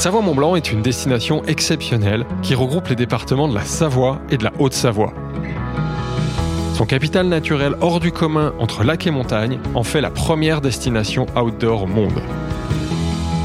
[0.00, 4.52] Savoie-Mont-Blanc est une destination exceptionnelle qui regroupe les départements de la Savoie et de la
[4.58, 5.12] Haute-Savoie.
[6.72, 11.26] Son capital naturel hors du commun entre lac et montagne en fait la première destination
[11.36, 12.18] outdoor au monde.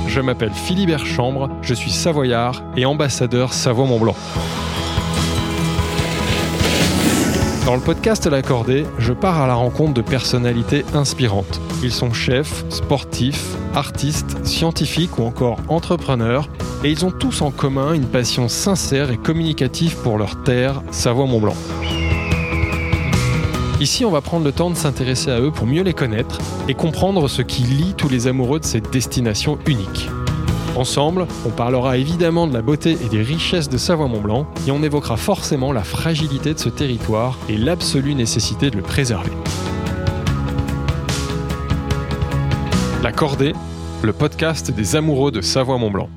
[0.07, 4.15] Je m'appelle Philibert Chambre, je suis savoyard et ambassadeur Savoie-Mont-Blanc.
[7.65, 11.59] Dans le podcast L'Accordé, je pars à la rencontre de personnalités inspirantes.
[11.85, 16.49] Ils sont chefs, sportifs, artistes, scientifiques ou encore entrepreneurs,
[16.83, 21.53] et ils ont tous en commun une passion sincère et communicative pour leur terre, Savoie-Mont-Blanc.
[23.79, 26.73] Ici, on va prendre le temps de s'intéresser à eux pour mieux les connaître et
[26.73, 30.09] comprendre ce qui lie tous les amoureux de cette destination unique.
[30.75, 35.17] Ensemble, on parlera évidemment de la beauté et des richesses de Savoie-Mont-Blanc et on évoquera
[35.17, 39.31] forcément la fragilité de ce territoire et l'absolue nécessité de le préserver.
[43.05, 46.09] La le podcast des amoureux de Savoie-Mont-Blanc.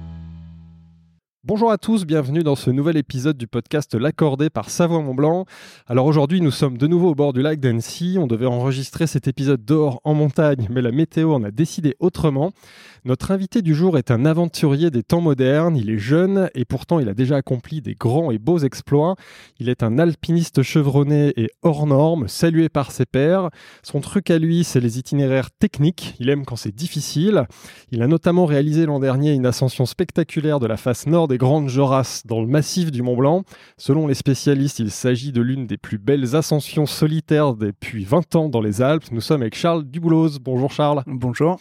[1.45, 5.45] Bonjour à tous, bienvenue dans ce nouvel épisode du podcast L'accordé par Savoie Mont Blanc.
[5.87, 8.17] Alors aujourd'hui, nous sommes de nouveau au bord du lac d'Annecy.
[8.19, 12.53] On devait enregistrer cet épisode dehors en montagne, mais la météo en a décidé autrement.
[13.09, 15.79] Notre invité du jour est un aventurier des temps modernes.
[15.79, 19.17] Il est jeune et pourtant il a déjà accompli des grands et beaux exploits.
[19.59, 23.49] Il est un alpiniste chevronné et hors norme, salué par ses pairs.
[23.83, 26.17] Son truc à lui, c'est les itinéraires techniques.
[26.21, 27.47] Il aime quand c'est difficile.
[27.93, 31.71] Il a notamment réalisé l'an dernier une ascension spectaculaire de la face nord des Grandes
[31.71, 33.43] Jorasses dans le massif du Mont Blanc.
[33.79, 38.49] Selon les spécialistes, il s'agit de l'une des plus belles ascensions solitaires depuis 20 ans
[38.51, 39.11] dans les Alpes.
[39.13, 40.41] Nous sommes avec Charles Dubouloz.
[40.41, 41.05] Bonjour Charles.
[41.07, 41.59] Bonjour.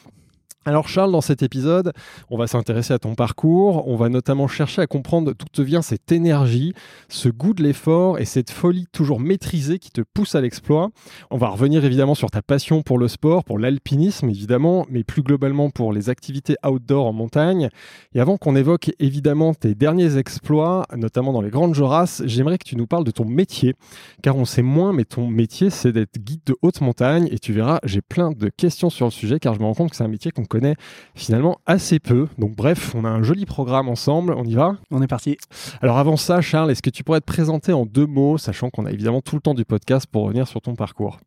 [0.67, 1.93] Alors Charles, dans cet épisode,
[2.29, 5.81] on va s'intéresser à ton parcours, on va notamment chercher à comprendre d'où te vient
[5.81, 6.73] cette énergie,
[7.07, 10.89] ce goût de l'effort et cette folie toujours maîtrisée qui te pousse à l'exploit.
[11.31, 15.23] On va revenir évidemment sur ta passion pour le sport, pour l'alpinisme évidemment, mais plus
[15.23, 17.69] globalement pour les activités outdoor en montagne.
[18.13, 22.67] Et avant qu'on évoque évidemment tes derniers exploits, notamment dans les Grandes Jorasses, j'aimerais que
[22.67, 23.73] tu nous parles de ton métier,
[24.21, 27.53] car on sait moins, mais ton métier c'est d'être guide de haute montagne et tu
[27.53, 30.03] verras, j'ai plein de questions sur le sujet car je me rends compte que c'est
[30.03, 30.43] un métier qu'on
[31.15, 32.27] finalement assez peu.
[32.37, 34.77] Donc bref, on a un joli programme ensemble, on y va?
[34.91, 35.37] On est parti.
[35.81, 38.85] Alors avant ça, Charles, est-ce que tu pourrais te présenter en deux mots, sachant qu'on
[38.85, 41.19] a évidemment tout le temps du podcast pour revenir sur ton parcours?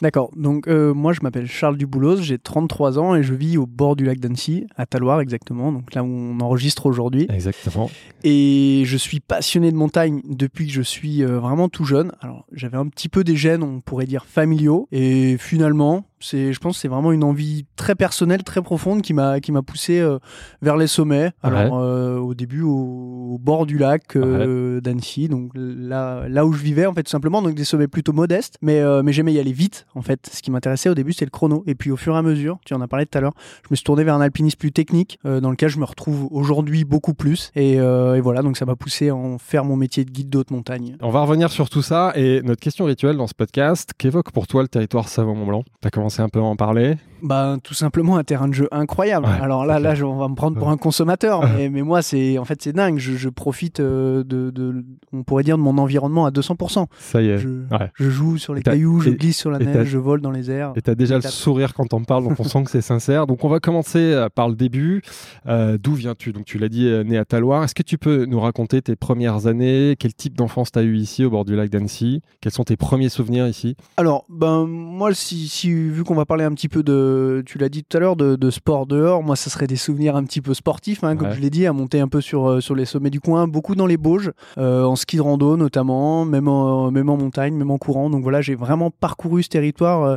[0.00, 3.66] D'accord, donc euh, moi je m'appelle Charles Dubouloz, j'ai 33 ans et je vis au
[3.66, 7.26] bord du lac d'Annecy, à Taloir exactement, donc là où on enregistre aujourd'hui.
[7.28, 7.90] Exactement.
[8.22, 12.12] Et je suis passionné de montagne depuis que je suis euh, vraiment tout jeune.
[12.20, 16.58] Alors j'avais un petit peu des gènes, on pourrait dire familiaux, et finalement c'est, je
[16.60, 20.00] pense, que c'est vraiment une envie très personnelle, très profonde qui m'a qui m'a poussé
[20.00, 20.18] euh,
[20.62, 21.30] vers les sommets.
[21.42, 26.62] Alors euh, au début au, bord du lac euh, d'Annecy, donc là là où je
[26.62, 29.52] vivais en fait tout simplement, donc des sommets plutôt modestes, mais mais j'aimais y aller
[29.52, 30.28] vite en fait.
[30.32, 32.58] Ce qui m'intéressait au début c'était le chrono, et puis au fur et à mesure,
[32.64, 34.72] tu en as parlé tout à l'heure, je me suis tourné vers un alpinisme plus
[34.72, 38.42] technique, dans lequel je me retrouve aujourd'hui beaucoup plus, et, et voilà.
[38.42, 40.96] Donc ça m'a poussé à en faire mon métier de guide d'haute montagne.
[41.00, 42.12] On va revenir sur tout ça.
[42.16, 45.64] Et notre question rituelle dans ce podcast, qu'évoque pour toi le territoire Savoie-Mont-Blanc
[46.08, 49.26] commencer un peu en parler bah, tout simplement un terrain de jeu incroyable.
[49.26, 52.44] Alors là, là, on va me prendre pour un consommateur, mais, mais moi, c'est en
[52.44, 52.98] fait c'est dingue.
[52.98, 56.86] Je, je profite euh, de, de, on pourrait dire, de mon environnement à 200%.
[56.98, 57.38] Ça y est.
[57.38, 57.48] Je,
[57.94, 60.72] je joue sur les cailloux, je glisse sur la neige, je vole dans les airs.
[60.76, 63.26] Et t'as déjà le sourire quand on parle, donc on sent que c'est sincère.
[63.26, 65.02] Donc on va commencer euh, par le début.
[65.46, 66.32] Euh, D'où viens-tu?
[66.32, 67.64] Donc tu l'as dit, né à Taloir.
[67.64, 69.96] Est-ce que tu peux nous raconter tes premières années?
[69.98, 72.22] Quel type d'enfance t'as eu ici, au bord du lac d'Annecy?
[72.40, 73.76] Quels sont tes premiers souvenirs ici?
[73.96, 77.07] Alors, ben moi, si, si vu qu'on va parler un petit peu de,
[77.46, 79.22] tu l'as dit tout à l'heure, de, sport dehors.
[79.22, 81.72] Moi, ça serait des souvenirs un petit peu sportifs, hein, comme je l'ai dit, à
[81.72, 84.84] monter un peu sur, euh, sur les sommets du coin, beaucoup dans les Bauges, euh,
[84.84, 88.10] en ski de rando notamment, même en, même en montagne, même en courant.
[88.10, 90.02] Donc voilà, j'ai vraiment parcouru ce territoire.
[90.02, 90.16] Euh,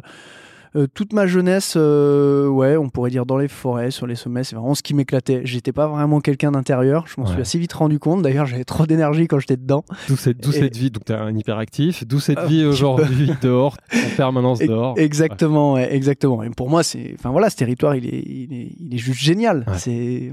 [0.76, 4.44] euh, toute ma jeunesse, euh, ouais, on pourrait dire dans les forêts, sur les sommets,
[4.44, 5.42] c'est vraiment ce qui m'éclatait.
[5.44, 7.08] J'étais pas vraiment quelqu'un d'intérieur.
[7.08, 8.22] Je m'en suis assez vite rendu compte.
[8.22, 9.84] D'ailleurs, j'avais trop d'énergie quand j'étais dedans.
[10.08, 12.08] D'où cette, cette vie, donc tu es un hyperactif.
[12.08, 14.98] D'où cette vie aujourd'hui dehors, en permanence dehors?
[14.98, 16.41] Exactement, exactement.
[16.44, 19.20] Et pour moi, c'est, enfin voilà, ce territoire, il est, il est, il est juste
[19.20, 19.66] génial.
[19.76, 20.32] C'est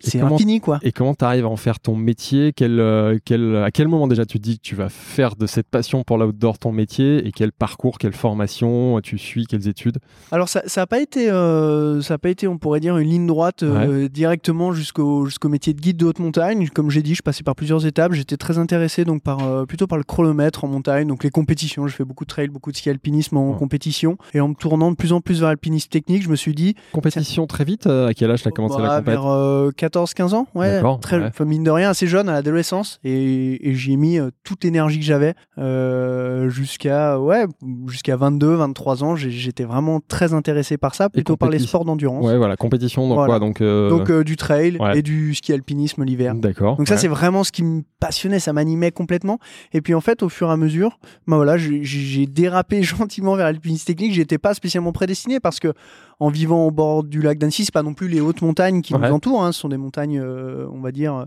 [0.00, 0.78] c'est infini quoi.
[0.82, 2.52] Et comment tu arrives à en faire ton métier?
[2.54, 5.46] Quel, euh, quel, À quel moment déjà tu te dis que tu vas faire de
[5.46, 9.98] cette passion pour l'outdoor ton métier et quel parcours, quelle formation tu suis, quelles études?
[10.30, 13.26] Alors ça n'a pas été, euh, ça a pas été, on pourrait dire, une ligne
[13.26, 16.68] droite euh, directement jusqu'au jusqu'au métier de guide de haute montagne.
[16.68, 18.12] Comme j'ai dit, je passais par plusieurs étapes.
[18.12, 21.86] J'étais très intéressé donc par plutôt par le chronomètre en montagne, donc les compétitions.
[21.88, 24.90] Je fais beaucoup de trail, beaucoup de ski alpinisme en compétition et en me tournant
[24.90, 27.86] de plus en plus vers l'alpinisme technique, je me suis dit compétition très vite.
[27.86, 31.30] À quel âge tu as commencé la bah, compétition 14-15 ans, ouais, très, ouais.
[31.46, 34.98] mine de rien, assez jeune à l'adolescence, et, et j'y ai mis euh, toute l'énergie
[34.98, 35.34] que j'avais
[35.78, 37.46] euh, jusqu'à ouais,
[37.86, 39.16] jusqu'à 22, 23 ans.
[39.16, 42.24] J'étais vraiment très intéressé par ça, plutôt par les sports d'endurance.
[42.24, 43.32] Ouais, voilà, compétition, donc Voilà.
[43.32, 44.98] quoi Donc, euh, Donc euh, du trail ouais.
[44.98, 46.34] et du ski alpinisme l'hiver.
[46.34, 46.76] d'accord.
[46.76, 49.38] Donc ça c'est vraiment ce qui me passionnait, ça m'animait complètement.
[49.72, 53.46] Et puis en fait au fur et à mesure, bah voilà, j'ai- dérapé gentiment vers
[53.46, 54.12] l'alpinisme technique.
[54.12, 55.72] J'étais pas spécialement prédestiné parce que
[56.20, 58.92] en vivant au bord du lac d'Annecy, c'est pas non plus les hautes montagnes qui
[58.92, 59.44] nous entourent.
[59.44, 59.52] hein.
[59.52, 61.24] Ce sont des montagnes, euh, on va dire, euh,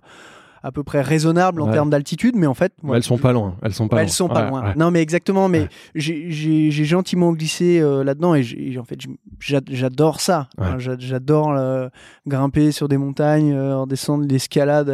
[0.64, 1.74] à peu près raisonnables en Ouais.
[1.74, 3.56] termes d'altitude, mais en fait, elles sont pas loin.
[3.64, 4.04] Elles sont pas loin.
[4.04, 4.64] elles sont pas Ouais, loin.
[4.64, 4.74] ouais.
[4.78, 5.50] Non, mais exactement.
[5.50, 9.00] Mais j'ai- gentiment glissé euh, là-dedans et en fait,
[9.40, 10.50] j'a- j'adore ça.
[10.60, 11.88] Hein, j'a- J'adore euh,
[12.28, 14.88] grimper sur des montagnes, euh, redescendre l'escalade,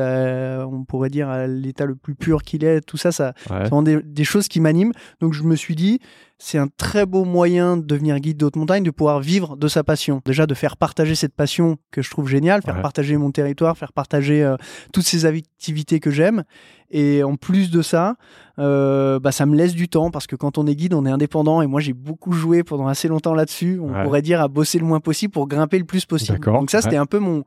[0.65, 2.79] on pourrait dire à l'état le plus pur qu'il est.
[2.79, 3.57] Tout ça, ça, Ouais.
[3.57, 4.93] c'est vraiment des, des choses qui m'animent.
[5.19, 5.99] Donc je me suis dit,
[6.39, 9.67] c'est un très beau moyen de devenir guide de haute montagne, de pouvoir vivre de
[9.67, 10.21] sa passion.
[10.25, 12.81] Déjà de faire partager cette passion que je trouve géniale, faire Ouais.
[12.81, 14.55] partager mon territoire, faire partager euh,
[14.93, 16.43] toutes ces activités que j'aime.
[16.91, 18.15] Et en plus de ça,
[18.59, 21.11] euh, bah, ça me laisse du temps parce que quand on est guide, on est
[21.11, 21.61] indépendant.
[21.61, 23.79] Et moi, j'ai beaucoup joué pendant assez longtemps là-dessus.
[23.81, 24.03] On Ouais.
[24.03, 26.39] pourrait dire à bosser le moins possible pour grimper le plus possible.
[26.39, 27.01] Donc ça, c'était ouais.
[27.01, 27.43] un peu mon,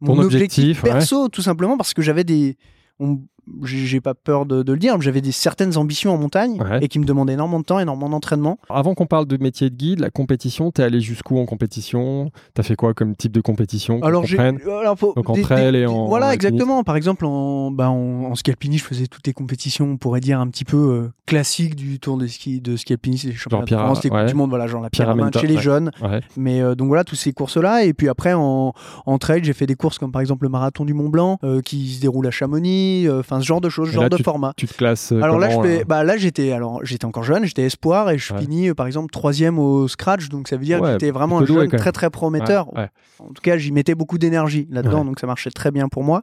[0.00, 2.56] mon objectif, perso, tout simplement parce que j'avais des...
[2.98, 3.20] on-
[3.62, 6.78] j'ai pas peur de, de le dire, mais j'avais des certaines ambitions en montagne Ouais.
[6.82, 8.58] et qui me demandaient énormément de temps, énormément d'entraînement.
[8.70, 12.30] Avant qu'on parle de métier de guide, la compétition, t'es allé jusqu'où en compétition?
[12.54, 15.86] T'as fait quoi comme type de compétition Alors, j'ai, Donc en des- trail des- et
[15.86, 16.82] en Voilà, exactement.
[16.84, 20.40] Par exemple, en, bah, en, en ski je faisais toutes les compétitions, on pourrait dire
[20.40, 23.84] un petit peu euh, classiques du tour de ski, de ski les championnats de Pyra-
[23.84, 24.26] France, les Coupes ouais.
[24.26, 25.62] du monde, voilà, genre la pyramide chez les ouais.
[25.62, 25.90] jeunes.
[26.36, 27.84] Mais euh, donc voilà, toutes ces courses-là.
[27.84, 28.72] Et puis après, en,
[29.06, 31.60] en trail, j'ai fait des courses comme par exemple le marathon du Mont Blanc, euh,
[31.60, 34.08] qui se déroule à Chamonix, euh, enfin ce genre de choses, ce Et genre là,
[34.08, 34.52] de format.
[34.56, 37.44] Tu te classes euh, Alors là, je fais, bah là j'étais, alors j'étais encore jeune,
[37.44, 38.40] j'étais espoir et je Ouais.
[38.40, 41.38] finis euh, par exemple troisième au scratch, donc ça veut dire Ouais, que j'étais vraiment
[41.40, 42.72] un jeune très très prometteur.
[42.76, 42.88] Ouais.
[43.20, 46.22] En tout cas, j'y mettais beaucoup d'énergie là-dedans, donc ça marchait très bien pour moi.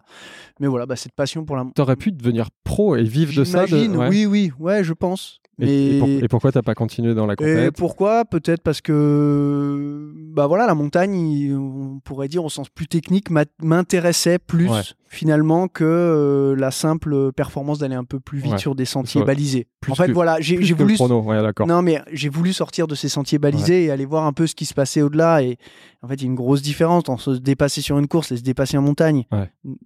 [0.59, 1.65] Mais voilà, bah, cette passion pour la.
[1.75, 5.39] T'aurais pu devenir pro et vivre de ça de- oui, oui, ouais, je pense.
[5.59, 7.75] Et, Mais et pour- et pourquoi t'as pas continué dans la et compète?
[7.77, 8.25] pourquoi?
[8.25, 13.27] Peut-être parce que bah voilà, la montagne, il- on pourrait dire au sens plus technique,
[13.61, 14.81] m'intéressait plus Ouais.
[15.13, 18.57] Finalement que euh, la simple performance d'aller un peu plus vite Ouais.
[18.57, 19.67] sur des sentiers balisés.
[19.81, 23.09] plus En fait, que- voilà, j'ai voulu ouais, non, mais j'ai voulu sortir de ces
[23.09, 25.43] sentiers balisés et aller voir un peu ce qui se passait au-delà.
[25.43, 25.57] Et
[26.01, 28.37] en fait, il y a une grosse différence entre se dépasser sur une course et
[28.37, 29.25] se dépasser en montagne.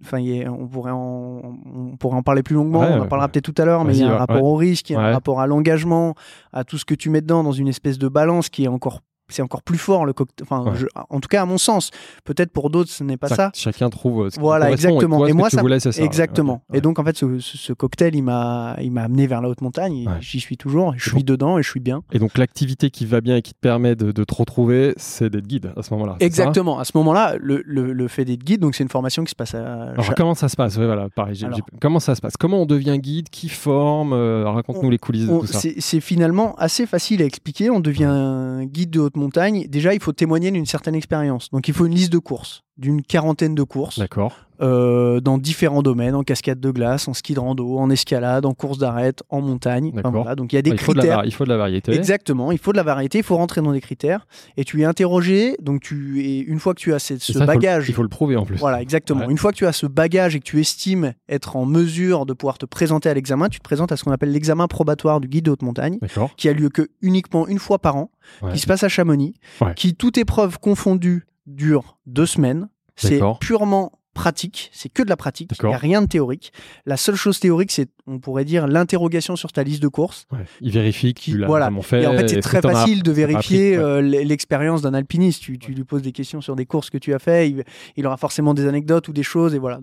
[0.04, 1.42] Enfin, a- on, pourrait en,
[1.74, 4.02] on pourrait en parler plus longuement, on en parlera peut-être tout à l'heure, mais il
[4.02, 6.14] y a un rapport au risque, il y a un rapport à l'engagement,
[6.52, 9.02] à tout ce que tu mets dedans dans une espèce de balance qui est encore.
[9.28, 10.46] C'est encore plus fort le cocktail.
[10.48, 10.76] Enfin, Ouais.
[10.78, 11.90] je- en tout cas, à mon sens.
[12.24, 13.50] Peut-être pour d'autres, ce n'est pas ça.
[13.54, 15.16] Chacun trouve euh, ce Voilà, exactement.
[15.16, 15.90] Et, toi, Et moi, ça- voulais, ça.
[16.02, 16.62] Exactement.
[16.70, 19.48] Ouais, Et donc, en fait, ce, ce- cocktail, il m'a, il m'a amené vers la
[19.48, 20.06] haute montagne.
[20.06, 20.14] Ouais.
[20.20, 20.94] J'y suis toujours.
[20.96, 22.02] Je suis donc- dedans et je suis bien.
[22.12, 25.28] Et donc l'activité qui va bien et qui te permet de, de te retrouver, c'est
[25.28, 26.16] d'être guide à ce moment-là.
[26.20, 26.78] Exactement.
[26.78, 29.34] À ce moment-là, le, le, le fait d'être guide, donc c'est une formation qui se
[29.36, 29.90] passe à.
[29.90, 30.76] Alors comment ça se passe?
[30.76, 31.44] Voilà, pareil.
[31.44, 31.58] Alors.
[31.80, 32.36] comment ça se passe?
[32.36, 33.28] Comment on devient guide?
[33.30, 34.12] Qui forme?
[34.12, 35.58] Euh, Raconte-nous On- les coulisses de tout ça.
[35.58, 37.70] c'est c'est finalement assez facile à expliquer.
[37.70, 39.66] On devient guide de haute montagne.
[39.68, 41.50] Déjà, il faut témoigner d'une certaine expérience.
[41.50, 44.36] Donc, il faut une liste de courses, d'une quarantaine de courses, D'accord.
[44.60, 48.52] euh, dans différents domaines, en cascade de glace, en ski de rando, en escalade, en
[48.52, 49.86] course d'arête, en montagne.
[49.94, 50.12] Enfin, D'accord.
[50.22, 50.34] voilà.
[50.34, 51.22] Donc, il y a des il, de critères.
[51.24, 51.92] il faut de la variété.
[51.94, 54.26] Exactement, il faut de la variété, il faut rentrer dans des critères
[54.58, 55.56] et tu es interrogé.
[55.62, 57.88] Donc tu une fois que tu as ce, Et ce ça, il faut le- bagage,
[57.88, 58.56] Il faut le prouver en plus.
[58.58, 59.24] voilà exactement.
[59.24, 59.30] Ouais.
[59.32, 62.34] Une fois que tu as ce bagage et que tu estimes être en mesure de
[62.34, 65.28] pouvoir te présenter à l'examen, tu te présentes à ce qu'on appelle l'examen probatoire du
[65.28, 65.98] guide de haute montagne,
[66.36, 68.10] qui a lieu que uniquement une fois par an,
[68.42, 68.52] Ouais.
[68.52, 69.72] qui se passe à Chamonix, Ouais.
[69.76, 72.68] qui toute épreuve confondue dure deux semaines.
[72.96, 76.50] C'est purement pratique, c'est que de la pratique, il n'y a rien de théorique.
[76.86, 80.24] La seule chose théorique, c'est, on pourrait dire, l'interrogation sur ta liste de courses.
[80.32, 80.38] Ouais.
[80.62, 81.70] Il vérifie Qui- l'as voilà.
[81.82, 82.02] fait.
[82.02, 83.84] Et en fait, c'est très facile de vérifier ouais.
[83.84, 85.42] euh, l'expérience d'un alpiniste.
[85.42, 87.62] Tu, tu lui poses des questions sur des courses que tu as fait, il,
[87.96, 89.80] il aura forcément des anecdotes ou des choses, et voilà.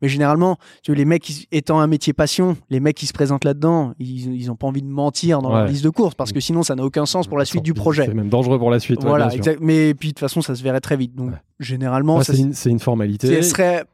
[0.00, 3.44] Mais généralement, tu vois, les mecs, étant un métier passion, les mecs qui se présentent
[3.44, 6.38] là-dedans, ils, ils ont pas envie de mentir dans leur liste de courses parce que
[6.38, 8.06] sinon, ça n'a aucun sens pour la suite du projet.
[8.06, 9.02] C'est même dangereux pour la suite.
[9.02, 9.58] Voilà, exact.
[9.60, 11.16] Mais puis de toute façon, ça se verrait très vite.
[11.16, 11.32] Donc.
[11.62, 13.42] Généralement, Ah, c'est une, formalité.
[13.42, 13.84] ce serait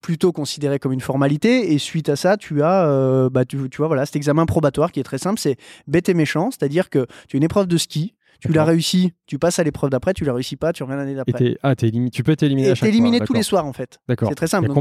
[0.00, 3.78] plutôt considéré comme une formalité et suite à ça tu as euh, bah, tu, tu
[3.78, 5.56] vois voilà cet examen probatoire qui est très simple c'est
[5.88, 8.64] bête et méchant c'est à dire que tu as une épreuve de ski tu l'as
[8.64, 11.74] réussi tu passes à l'épreuve d'après tu la réussis pas tu reviens l'année d'après ah,
[11.74, 13.26] tu peux t'éliminer à chaque éliminé fois.
[13.26, 14.28] tous les soirs en fait D'accord.
[14.28, 14.74] c'est très simple il y a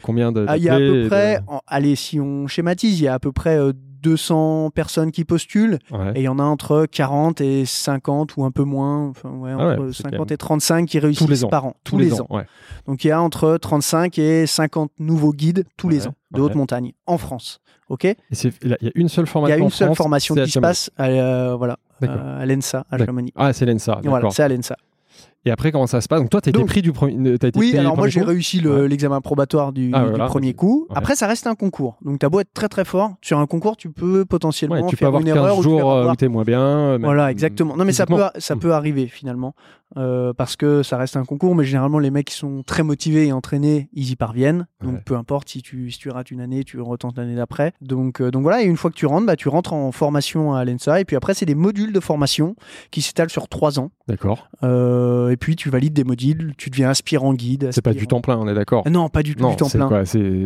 [0.00, 3.04] combien de, il y a à peu de- près en- allez si on schématise il
[3.04, 3.72] y a à peu près euh,
[4.04, 6.12] 200 personnes qui postulent Ouais.
[6.14, 9.50] et il y en a entre 40 et 50 ou un peu moins enfin ouais,
[9.52, 11.48] Ah ouais, entre c'est 50 quand même- et 35 qui réussissent Tous les ans.
[11.48, 12.28] par an tous les ans.
[12.86, 16.54] Donc il y a entre 35 et 50 nouveaux guides tous les ans de haute
[16.54, 17.60] montagne en France.
[17.88, 18.04] Ok?
[18.04, 18.16] Il
[18.80, 19.56] y a une seule y formation.
[19.56, 22.46] a en une seule France, formation c'est à qui se passe à, euh, voilà, à
[22.46, 22.98] l'ENSA à.
[22.98, 23.32] Chamonix.
[23.36, 24.00] Ah, c'est l'ENSA.
[24.04, 24.76] Voilà, c'est à l'ENSA.
[25.46, 26.20] Et après, comment ça se passe?
[26.20, 27.38] Donc, toi, tu été Donc- pris du premier.
[27.38, 28.88] t'as été Oui, pris alors moi j'ai réussi le- Ouais.
[28.88, 30.24] l'examen probatoire du, Ah, du voilà.
[30.26, 30.86] premier coup.
[30.88, 30.96] Ouais.
[30.96, 31.96] Après, ça reste un concours.
[32.02, 34.96] Donc t'as beau être très très fort, sur un concours, tu peux potentiellement Ouais, tu
[34.96, 36.62] peux faire avoir une 15 erreur ou tu peux euh, avoir- où t'es moins bien.
[36.62, 37.76] euh, Voilà, exactement.
[37.76, 38.58] Non, mais ça peut, ça Mm.
[38.60, 39.54] peut arriver finalement,
[39.96, 41.54] euh, parce que ça reste un concours.
[41.54, 44.66] Mais généralement, les mecs qui sont très motivés et entraînés, ils y parviennent.
[44.82, 45.00] Donc Ouais.
[45.04, 47.72] peu importe si tu, si tu rates une année, tu retentes l'année d'après.
[47.80, 48.62] Donc, euh, donc voilà.
[48.62, 51.00] Et une fois que tu rentres, bah, tu rentres en formation à l'ENSA.
[51.00, 52.56] Et puis après, c'est des modules de formation
[52.90, 53.90] qui s'étalent sur trois ans.
[54.08, 54.48] D'accord.
[54.62, 57.70] Euh, et puis tu valides des modules, tu deviens aspirant guide.
[57.72, 58.82] C'est pas du temps plein, on est d'accord.
[58.86, 59.88] Ah Non, pas du tout Non, du temps plein.
[59.88, 60.02] quoi.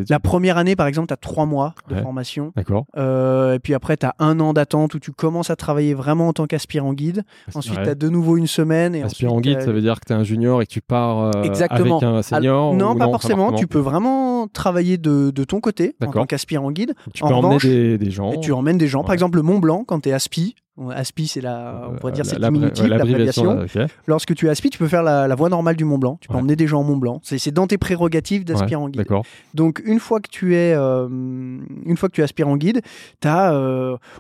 [0.09, 2.03] La première année, par exemple, tu as trois mois de Ouais.
[2.03, 2.53] formation.
[2.57, 2.85] D'accord.
[2.97, 6.33] Et puis après, tu as un an d'attente où tu commences à travailler vraiment en
[6.33, 7.25] tant qu'aspirant guide.
[7.55, 7.85] Ensuite, Ouais.
[7.85, 8.95] tu as de nouveau une semaine.
[8.95, 10.81] Et Aspirant ensuite, guide, ça veut dire que tu es un junior et que tu
[10.81, 11.99] pars euh, Exactement.
[11.99, 13.53] avec un senior non, pas forcément.
[13.53, 16.95] Tu peux vraiment travailler de, de ton côté en tant qu'aspirant guide.
[17.15, 18.33] tu en peux emmener des, des gens.
[18.33, 19.05] Et tu emmènes des gens.
[19.05, 20.55] Par exemple, le Mont Blanc, quand tu es ASPI,
[20.91, 23.67] ASPI, c'est la, on pourrait dire, Euh, c'est la- le diminutif, ouais, l'abréviation.
[24.07, 26.19] Lorsque tu es ASPI, tu peux faire la, la voie normale du Mont Blanc.
[26.21, 26.41] Tu peux Ouais.
[26.41, 27.21] emmener des gens au Mont Blanc.
[27.23, 28.99] C'est c'est dans tes prérogatives d'aspirant guide.
[28.99, 29.25] D'accord.
[29.55, 32.81] Donc une fois que tu es euh, une fois que tu es aspirant guide,
[33.21, 33.53] tu as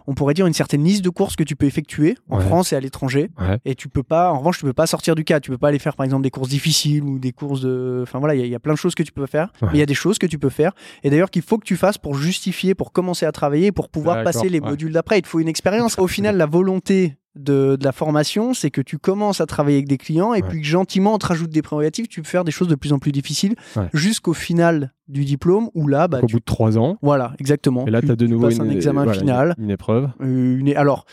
[0.06, 2.44] on pourrait dire une certaine liste de courses que tu peux effectuer en Ouais.
[2.44, 3.58] France et à l'étranger Ouais.
[3.64, 5.68] et tu peux pas en revanche tu peux pas sortir du cadre, tu peux pas
[5.68, 8.48] aller faire par exemple des courses difficiles ou des courses de enfin voilà, il y
[8.48, 9.68] y, a plein de choses que tu peux faire, Ouais.
[9.72, 10.72] mais il y a des choses que tu peux faire
[11.02, 14.22] et d'ailleurs qu'il faut que tu fasses pour justifier pour commencer à travailler pour pouvoir
[14.24, 14.70] passer les ouais.
[14.70, 15.98] modules d'après, il te faut une expérience.
[15.98, 19.86] Au final la volonté de, de la formation, c'est que tu commences à travailler avec
[19.88, 20.48] des clients et Ouais.
[20.48, 22.92] puis que gentiment on te rajoute des prérogatives, tu peux faire des choses de plus
[22.92, 23.88] en plus difficiles Ouais.
[23.94, 26.98] jusqu'au final du diplôme où là bah, Au tu bout de trois ans.
[27.00, 27.86] voilà, exactement.
[27.86, 29.54] Et là, tu as de nouveau une, un examen voilà, final.
[29.58, 30.08] Une, une épreuve.
[30.20, 31.04] Euh, une- alors,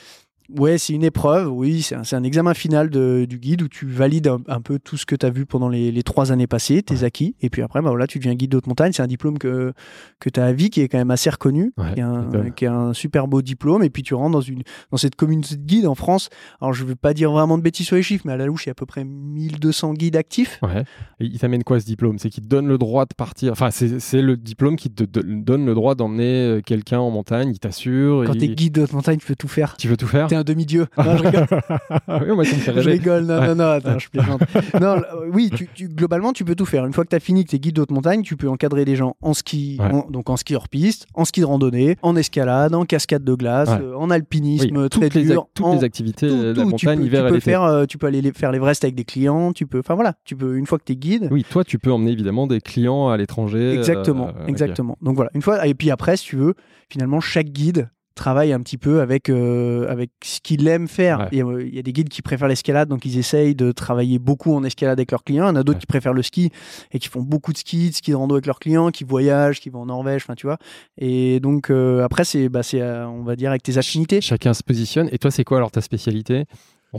[0.57, 4.27] ouais, c'est une épreuve, oui, c'est un, examen final de- du guide où tu valides
[4.27, 6.81] un, un peu tout ce que tu as vu pendant les, les trois années passées,
[6.83, 8.91] tes acquis, et puis après, bah, voilà, tu deviens guide d'haute montagne.
[8.93, 9.73] C'est un diplôme que,
[10.19, 12.23] que tu as à vie qui est quand même assez reconnu, Ouais, qui, est un,
[12.23, 12.53] m'étonne.
[12.53, 15.55] qui est un super beau diplôme, et puis tu rentres dans, une, dans cette communauté
[15.55, 16.29] de guides en France.
[16.61, 18.45] Alors, je ne veux pas dire vraiment de bêtises sur les chiffres, mais à la
[18.45, 20.59] louche, il y a à peu près 1200 guides actifs.
[20.61, 20.83] Ouais.
[21.19, 22.19] Et il t'amène quoi ce diplôme?
[22.19, 23.51] C'est qu'il te donne le droit de partir?
[23.51, 27.49] Enfin, c'est le diplôme qui te de- donne le droit d'emmener euh, quelqu'un en montagne.
[27.51, 28.23] Il t'assure.
[28.25, 29.75] Quand il- tu es guide d'haute montagne, tu peux tout faire.
[29.77, 30.27] Tu veux tout faire?
[30.35, 30.87] T'es un demi-dieu.
[30.97, 31.47] Non, je rigole.
[32.07, 33.47] Oui, me fait Je rigole, non, Ouais.
[33.49, 34.41] non, non, attends, je plaisante.
[34.79, 36.85] non, euh, oui, tu, tu- globalement, tu peux tout faire.
[36.85, 38.83] Une fois que tu as fini, que tu es guide d'haute montagne, tu peux encadrer
[38.85, 39.85] des gens en ski, Ouais.
[39.93, 43.33] en- donc en ski hors piste, en ski de randonnée, en escalade, en cascade de
[43.33, 43.79] glace, Ouais.
[43.81, 45.43] euh, en alpinisme Oui, très toutes, les, dur.
[45.43, 46.59] ac- toutes en- les activités tout, de la tout.
[46.61, 48.95] tu montagne, peux, hiver tu peux faire, euh, tu peux aller les- faire l'Everest avec
[48.95, 51.29] des clients, tu peux, enfin voilà, tu peux une fois que tu es guide.
[51.31, 53.73] Oui, toi, tu peux emmener évidemment des clients à l'étranger.
[53.73, 54.97] Exactement, euh, exactement.
[55.01, 56.55] Donc voilà, une fois, et puis après, si tu veux,
[56.89, 61.19] finalement, chaque guide travaille un petit peu avec, euh, avec ce qu'il aime faire.
[61.19, 61.27] Ouais.
[61.33, 63.71] Il, y a, il y a des guides qui préfèrent l'escalade, donc ils essayent de
[63.71, 65.45] travailler beaucoup en escalade avec leurs clients.
[65.45, 65.81] Il y en a d'autres Ouais.
[65.81, 66.51] qui préfèrent le ski
[66.91, 69.59] et qui font beaucoup de ski, de ski de rando avec leurs clients, qui voyagent,
[69.59, 70.57] qui vont en Norvège, enfin tu vois.
[70.97, 74.21] Et donc euh, après, c'est, bah, c'est, euh, on va dire, avec tes affinités.
[74.21, 75.09] Chacun se positionne.
[75.11, 76.45] Et toi, c'est quoi alors ta spécialité?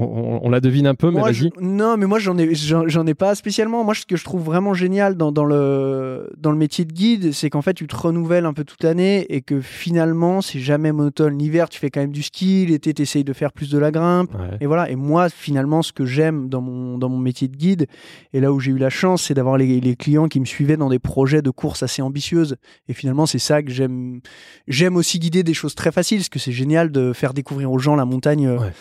[0.00, 0.04] On,
[0.36, 1.50] on- on la devine un peu, mais Moi, vas-y.
[1.56, 3.84] je- non, mais moi j'en ai, j'en, ai pas spécialement.
[3.84, 7.32] Moi, ce que je trouve vraiment génial dans, dans le dans le métier de guide,
[7.32, 10.92] c'est qu'en fait, tu te renouvelles un peu toute l'année et que finalement, c'est jamais
[10.92, 11.38] monotone.
[11.38, 12.66] L'hiver, tu fais quand même du ski.
[12.66, 14.34] L'été, tu essayes de faire plus de la grimpe.
[14.34, 14.56] Ouais.
[14.60, 14.90] Et voilà.
[14.90, 17.86] Et moi, finalement, ce que j'aime dans mon dans mon métier de guide
[18.32, 20.76] et là où j'ai eu la chance, c'est d'avoir les, les clients qui me suivaient
[20.76, 22.56] dans des projets de courses assez ambitieuses.
[22.88, 24.20] Et finalement, c'est ça que j'aime.
[24.68, 27.78] J'aime aussi guider des choses très faciles, parce que c'est génial de faire découvrir aux
[27.78, 28.46] gens la montagne.
[28.46, 28.72] euh, Ouais.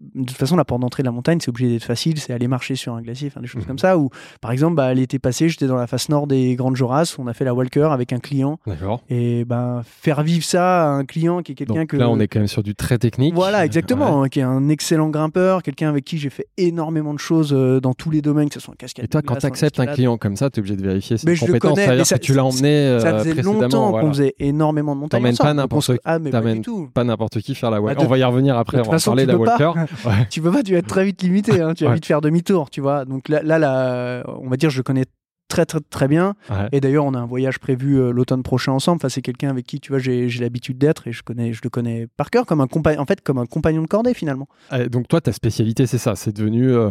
[0.00, 2.48] De toute façon, la porte d'entrée de la montagne, c'est obligé d'être facile, c'est aller
[2.48, 3.68] marcher sur un glacier, enfin des choses Mhm.
[3.68, 3.96] comme ça.
[3.96, 4.10] Ou
[4.40, 7.32] par exemple, bah, l'été passé, j'étais dans la face nord des Grandes Jorasses, on a
[7.32, 8.58] fait la Walker avec un client.
[8.66, 9.02] D'accord.
[9.08, 11.96] Et ben faire vivre ça à un client qui est quelqu'un que.
[11.96, 13.34] là, on est quand même sur du très technique.
[13.34, 17.20] Voilà, exactement, hein, qui est un excellent grimpeur, quelqu'un avec qui j'ai fait énormément de
[17.20, 19.04] choses euh, dans tous les domaines, que ce soit en cascade.
[19.04, 21.26] Et toi, quand tu acceptes un client comme ça, tu es obligé de vérifier ses
[21.38, 21.78] compétences.
[21.78, 23.60] C'est-à-dire ça- que tu l'as emmené Ça euh, faisait précédemment.
[23.62, 24.06] longtemps voilà.
[24.06, 25.20] qu'on faisait énormément de montagnes.
[25.20, 26.18] T'emmènes pas n'importe Ah,
[26.92, 27.94] pas n'importe qui faire la walk.
[27.96, 29.72] Bah, de- On va y revenir après, on va parler de la walker.
[30.04, 30.26] Ouais.
[30.30, 31.96] tu peux pas, tu vas être très vite limité, hein, tu vas Ouais.
[31.96, 33.04] vite faire demi-tour, tu vois.
[33.04, 35.04] Donc là, là, là, on va dire, je le connais
[35.46, 36.34] très, très, très bien.
[36.50, 36.68] Ouais.
[36.72, 38.96] Et d'ailleurs, on a un voyage prévu euh, l'automne prochain ensemble.
[38.96, 41.60] Enfin, c'est quelqu'un avec qui, tu vois, j'ai j'ai l'habitude d'être et je, connais, je
[41.62, 44.48] le connais par cœur, comme un compagnon, en fait, comme un compagnon de cordée, finalement.
[44.72, 46.16] Euh, Donc toi, ta spécialité, c'est ça.
[46.16, 46.90] C'est devenu euh,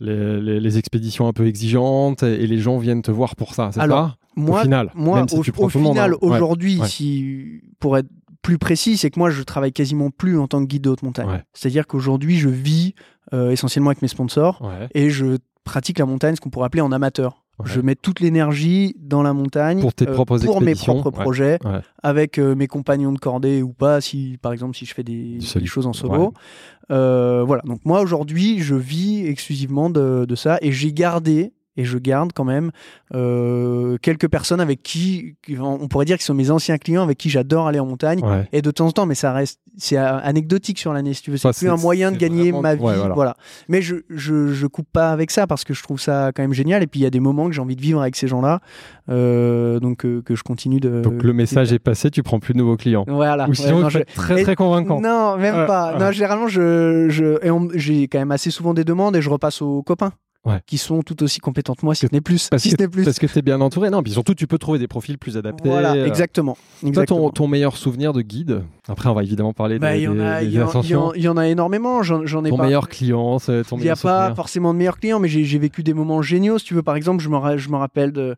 [0.00, 3.54] les, les- les expéditions un peu exigeantes et, et les gens viennent te voir pour
[3.54, 3.70] ça.
[3.72, 4.16] C'est ça?
[4.36, 6.16] Moi, Au final, moi si au, final, hein.
[6.20, 6.88] Aujourd'hui, ouais.
[6.88, 8.08] si, pour être
[8.44, 11.02] plus précis, c'est que moi, je travaille quasiment plus en tant que guide de haute
[11.02, 11.28] montagne.
[11.28, 11.42] Ouais.
[11.54, 12.94] C'est-à-dire qu'aujourd'hui, je vis
[13.32, 14.86] euh, essentiellement avec mes sponsors Ouais.
[14.94, 17.42] et je pratique la montagne, ce qu'on pourrait appeler en amateur.
[17.58, 17.66] Ouais.
[17.72, 21.58] Je mets toute l'énergie dans la montagne Pour tes euh, propres pour mes propres projets,
[22.02, 25.38] avec euh, mes compagnons de cordée ou pas, si par exemple si je fais des
[25.64, 26.34] choses en solo.
[26.90, 27.62] Euh, voilà.
[27.64, 32.32] Donc moi aujourd'hui, je vis exclusivement de, de ça et j'ai gardé et je garde
[32.32, 32.70] quand même
[33.14, 37.30] euh, quelques personnes avec qui, on pourrait dire qu'ils sont mes anciens clients avec qui
[37.30, 38.20] j'adore aller en montagne.
[38.24, 38.48] Ouais.
[38.52, 41.30] Et de temps en temps, mais ça reste, c'est euh, anecdotique sur l'année, si tu
[41.30, 41.36] veux.
[41.36, 42.82] C'est plus un moyen de gagner vraiment- ma vie.
[42.82, 43.14] ouais, voilà.
[43.14, 43.36] voilà.
[43.68, 46.52] Mais je, je, je coupe pas avec ça parce que je trouve ça quand même
[46.52, 46.82] génial.
[46.82, 48.60] Et puis il y a des moments que j'ai envie de vivre avec ces gens-là.
[49.10, 51.02] Euh, donc euh, que je continue de.
[51.02, 53.04] Donc le message est passé, tu prends plus de nouveaux clients.
[53.08, 53.44] Voilà.
[53.46, 55.00] Ou Ouais, sinon, non, je- es très très convaincant.
[55.00, 55.92] non, même Ouais, pas.
[55.94, 55.98] ouais.
[55.98, 59.28] Non, généralement, je, je, et on- j'ai quand même assez souvent des demandes et je
[59.30, 60.12] repasse aux copains.
[60.44, 60.60] Ouais.
[60.66, 62.48] Qui sont tout aussi compétents que moi, si ce n'est plus.
[62.50, 63.02] Parce si que, plus.
[63.04, 63.88] parce que tu es bien entouré.
[63.88, 65.70] Non, puis surtout, tu peux trouver des profils plus adaptés.
[65.70, 66.58] Voilà, Euh, exactement.
[66.92, 70.02] Toi, ton, ton meilleur souvenir de guide Après, on va évidemment parler Bah, des, il
[70.02, 71.04] y en a, des- il des y en- il y ascensions.
[71.06, 72.02] en- il y en a énormément.
[72.02, 72.64] J'en j'en ai Ton pas.
[72.64, 75.58] meilleur client, ton Il n'y a meilleur pas forcément de meilleurs clients, mais j'ai j'ai
[75.58, 76.58] vécu des moments géniaux.
[76.58, 78.36] Si tu veux, par exemple, je me, ra- je me rappelle de.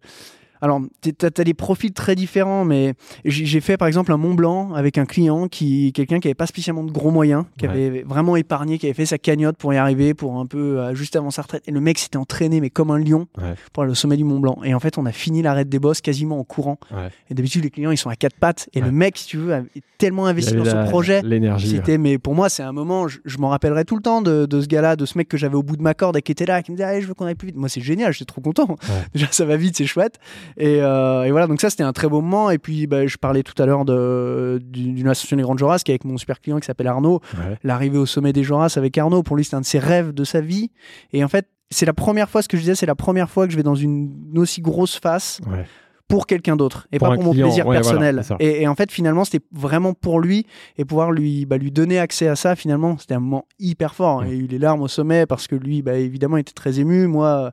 [0.62, 2.94] Alors, tu as, des profils très différents, mais
[3.24, 6.46] j'ai fait par exemple un Mont Blanc avec un client, qui quelqu'un qui avait pas
[6.46, 7.72] spécialement de gros moyens, qui Ouais.
[7.72, 10.94] avait vraiment épargné, qui avait fait sa cagnotte pour y arriver, pour un peu euh,
[10.94, 11.62] juste avant sa retraite.
[11.66, 13.54] Et le mec s'était entraîné, mais comme un lion, Ouais.
[13.72, 14.58] pour aller au sommet du Mont Blanc.
[14.64, 16.78] Et en fait, on a fini l'arrêt des bosses quasiment en courant.
[16.90, 17.08] Ouais.
[17.30, 18.68] Et d'habitude, les clients, ils sont à quatre pattes.
[18.74, 21.22] Et le mec, si tu veux, est tellement investi dans son projet.
[21.22, 21.80] L'énergie.
[21.98, 24.60] Mais pour moi, c'est un moment, je, je m'en rappellerai tout le temps de, de
[24.60, 26.46] ce gars-là, de ce mec que j'avais au bout de ma corde et qui était
[26.46, 27.56] là, qui me disait, Allez, je veux qu'on aille plus vite.
[27.56, 28.76] Moi, c'est génial, j'étais trop content.
[29.14, 30.18] Déjà, ça va vite, c'est chouette.
[30.56, 32.50] Et, euh, et voilà, donc ça, c'était un très beau moment.
[32.50, 35.90] Et puis, bah, je parlais tout à l'heure de, d'une association des Grandes Joras, qui
[35.90, 37.20] est avec mon super client qui s'appelle Arnaud.
[37.34, 37.58] Ouais.
[37.64, 40.24] L'arrivée au sommet des Joras avec Arnaud, pour lui, c'est un de ses rêves de
[40.24, 40.70] sa vie.
[41.12, 43.46] Et en fait, c'est la première fois, ce que je disais, c'est la première fois
[43.46, 45.64] que je vais dans une, une aussi grosse face Ouais.
[46.08, 48.22] pour quelqu'un d'autre et Pour pas pour mon client, plaisir ouais, personnel.
[48.38, 50.46] et, et en fait, finalement, c'était vraiment pour lui
[50.78, 54.24] et pouvoir lui, bah, lui donner accès à ça, finalement, c'était un moment hyper fort.
[54.24, 56.78] Il a eu les larmes au sommet parce que lui, bah, évidemment, il était très
[56.78, 57.08] ému.
[57.08, 57.50] Moi,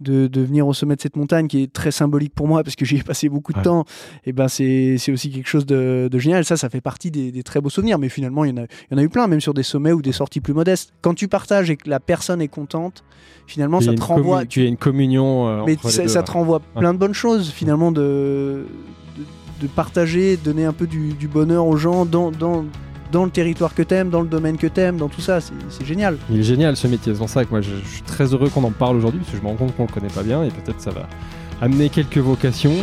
[0.00, 2.74] de, de venir au sommet de cette montagne qui est très symbolique pour moi parce
[2.76, 3.64] que j'y ai passé beaucoup de Ouais.
[3.64, 3.84] temps,
[4.26, 6.44] et ben c'est aussi quelque chose de, de génial.
[6.44, 7.98] Ça, ça fait partie des, des très beaux souvenirs.
[7.98, 9.62] Mais finalement, il y, en a, il y en a eu plein, même sur des
[9.62, 10.92] sommets ou des sorties plus modestes.
[11.00, 13.04] Quand tu partages et que la personne est contente,
[13.46, 14.44] finalement, ça te renvoie.
[14.46, 15.48] Tu as une communion.
[15.48, 18.66] euh, Mais entre les ça, deux, ça te renvoie plein de bonnes choses finalement de,
[19.16, 19.24] de,
[19.62, 22.64] de partager, donner un peu du, du bonheur aux gens dans, dans,
[23.14, 25.38] dans le territoire que t'aimes, dans le domaine que t'aimes, dans tout ça.
[25.40, 26.18] C'est génial.
[26.30, 28.48] Il est génial ce métier, c'est pour ça que moi je, je suis très heureux
[28.48, 30.42] qu'on en parle aujourd'hui parce que je me rends compte qu'on le connaît pas bien
[30.42, 31.08] et peut-être ça va
[31.60, 32.74] amener quelques vocations.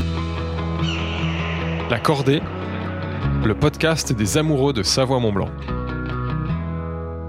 [1.89, 2.41] La Cordée,
[3.43, 5.50] le podcast des amoureux de Savoie-Mont-Blanc.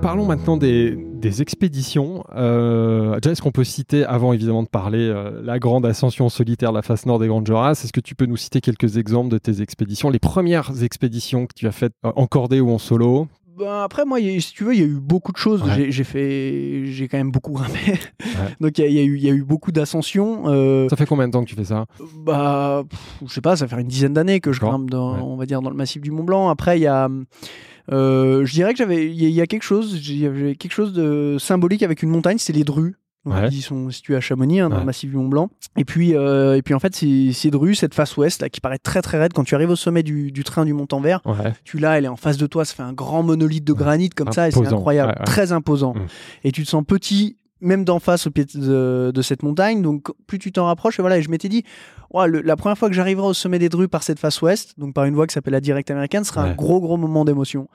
[0.00, 2.24] Parlons maintenant des, des expéditions.
[2.34, 6.70] Euh, déjà, est-ce qu'on peut citer, avant évidemment de parler, euh, la grande ascension solitaire
[6.72, 9.30] de la face nord des Grandes Joras Est-ce que tu peux nous citer quelques exemples
[9.30, 12.78] de tes expéditions Les premières expéditions que tu as faites euh, en cordée ou en
[12.78, 13.28] solo?
[13.58, 15.62] Ben, après, moi, a- si tu veux, il y a eu beaucoup de choses.
[15.62, 15.90] Ouais.
[15.90, 18.00] J'ai- fait, j'ai quand même beaucoup grimpé.
[18.60, 20.44] Donc, il y, a- y eu- il y a eu beaucoup d'ascensions.
[20.46, 21.84] Euh, Ça fait combien de temps que tu fais ça?
[22.24, 25.20] Bah, pff, je sais pas, ça fait une dizaine d'années que je grimpe dans, Ouais.
[25.22, 26.48] on va dire, dans le massif du Mont Blanc.
[26.48, 27.08] Après, il y a,
[27.90, 30.72] euh, je dirais que j'avais, il y, a- il y a quelque chose, j'avais quelque
[30.72, 32.62] chose de symbolique avec une montagne, c'est les.
[32.64, 33.48] Donc, Ouais.
[33.52, 34.80] Ils sont situés à Chamonix, hein, dans Ouais.
[34.80, 35.48] le massif du Mont Blanc.
[35.76, 38.60] Et puis, euh, et puis en fait, ces, ces Drus, cette face ouest là, qui
[38.60, 41.52] paraît très très raide, quand tu arrives au sommet du, du train du Montant-Vert, Ouais.
[41.62, 44.10] tu l'as, elle est en face de toi, ça fait un grand monolithe de granit
[44.10, 45.94] comme ça, et c'est incroyable, très imposant.
[45.94, 46.06] Mm.
[46.42, 50.08] Et tu te sens petit, même d'en face au pied de, de cette montagne, donc
[50.26, 51.64] plus tu t'en rapproches, et voilà, et je m'étais dit,
[52.12, 54.78] Ouah, le- la première fois que j'arriverai au sommet des Drus par cette face ouest,
[54.78, 56.50] donc par une voie qui s'appelle la Direct américaine, sera Ouais.
[56.50, 57.68] un gros gros moment d'émotion.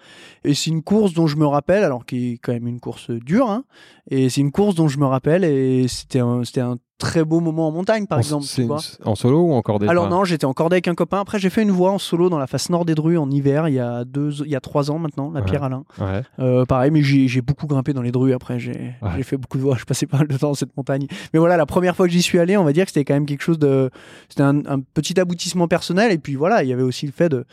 [0.44, 3.10] Et c'est une course dont je me rappelle, alors qui est quand même une course
[3.10, 3.64] dure, hein,
[4.12, 7.40] et c'est une course dont je me rappelle, et c'était un, c'était un très beau
[7.40, 8.46] moment en montagne, par En- exemple.
[8.46, 8.80] tu vois.
[9.06, 11.20] en solo ou en cordée Alors non, j'étais en cordée avec un copain.
[11.20, 13.68] Après, j'ai fait une voie en solo dans la face nord des Drus en hiver,
[13.68, 15.46] il y a deux, il y a trois ans maintenant, la Ouais.
[15.46, 15.84] Pierre Alain.
[16.00, 16.24] Ouais.
[16.40, 18.34] Euh, pareil, mais j'ai beaucoup grimpé dans les Drus.
[18.34, 19.10] Après, j'ai Ouais.
[19.18, 19.78] j'ai fait beaucoup de voies.
[19.78, 21.06] Je passais pas mal de temps dans cette montagne.
[21.34, 23.14] Mais voilà, la première fois que j'y suis allé, on va dire que c'était quand
[23.14, 23.90] même quelque chose de,
[24.30, 26.12] c'était un, un petit aboutissement personnel.
[26.12, 27.46] Et puis voilà, il y avait aussi le fait de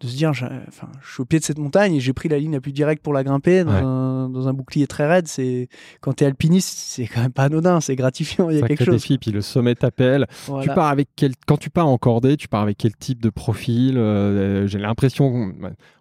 [0.00, 2.38] de se dire, enfin, je suis au pied de cette montagne et j'ai pris la
[2.38, 3.80] ligne la plus directe pour la grimper dans, Ouais.
[3.82, 5.26] un, dans un bouclier très raide.
[5.26, 5.68] C'est
[6.00, 8.50] quand t'es alpiniste, c'est quand même pas anodin, c'est gratifiant.
[8.50, 8.94] Il y a quelque chose.
[8.94, 10.26] défi, puis le sommet t'appelle.
[10.46, 10.62] Voilà.
[10.64, 11.32] Tu pars avec quel...
[11.46, 15.52] Quand tu pars en cordée, tu pars avec quel type de profil Euh, J'ai l'impression,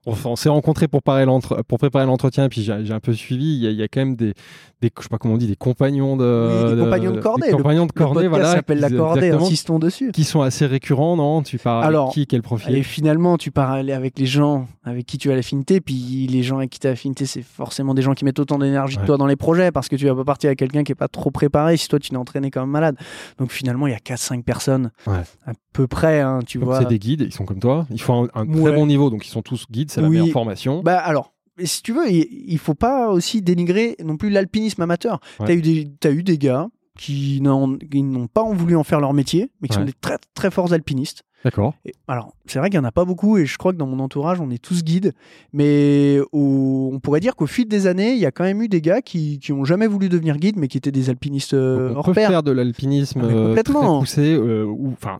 [0.05, 3.55] on, on s'est rencontrés pour préparer l'entre- pour préparer l'entretien, puis j'ai un peu suivi.
[3.57, 4.33] Il y, a, il y a quand même des,
[4.81, 7.47] des, je sais pas comment on dit, des compagnons de, Oui, des compagnons de cordée.
[7.47, 9.29] des compagnons de Le cordée, podcast voilà, s'appelle la cordée.
[9.31, 10.11] Insistons dessus.
[10.11, 11.41] qui sont assez récurrents, non?
[11.41, 12.75] Tu pars avec Alors, qui, quel profil?
[12.75, 16.43] Et finalement, tu pars aller avec les gens avec qui tu as l'affinité, puis les
[16.43, 19.01] gens avec qui tu as l'affinité, c'est forcément des gens qui mettent autant d'énergie Ouais.
[19.01, 20.95] que toi dans les projets, parce que tu vas pas partir avec quelqu'un qui est
[20.95, 22.95] pas trop préparé si toi tu t'es entraîné comme malade.
[23.39, 25.17] Donc finalement, il y a 4-5 personnes Ouais.
[25.47, 26.79] à peu près, hein, tu Donc vois.
[26.79, 27.85] c'est des guides, ils sont comme toi.
[27.89, 30.17] Ils font un, un très bon niveau, donc ils sont tous guides, c'est la Oui.
[30.19, 30.81] meilleure formation.
[30.83, 35.19] Bah alors, si tu veux, il, faut pas aussi dénigrer non plus l'alpinisme amateur.
[35.39, 35.47] Ouais.
[35.47, 38.99] T'as eu des, t'as eu des gars qui n'ont qui n'ont pas voulu en faire
[39.01, 41.23] leur métier, mais qui sont des très très forts alpinistes.
[41.43, 41.75] D'accord.
[42.07, 43.99] Alors, c'est vrai qu'il n'y en a pas beaucoup, et je crois que dans mon
[43.99, 45.13] entourage, on est tous guides.
[45.53, 48.67] Mais au- on pourrait dire qu'au fil des années, il y a quand même eu
[48.67, 51.91] des gars qui qui ont jamais voulu devenir guides, mais qui étaient des alpinistes euh,
[51.93, 52.29] on hors peut pair.
[52.29, 55.19] faire de l'alpinisme Ah, euh, très poussé, euh, enfin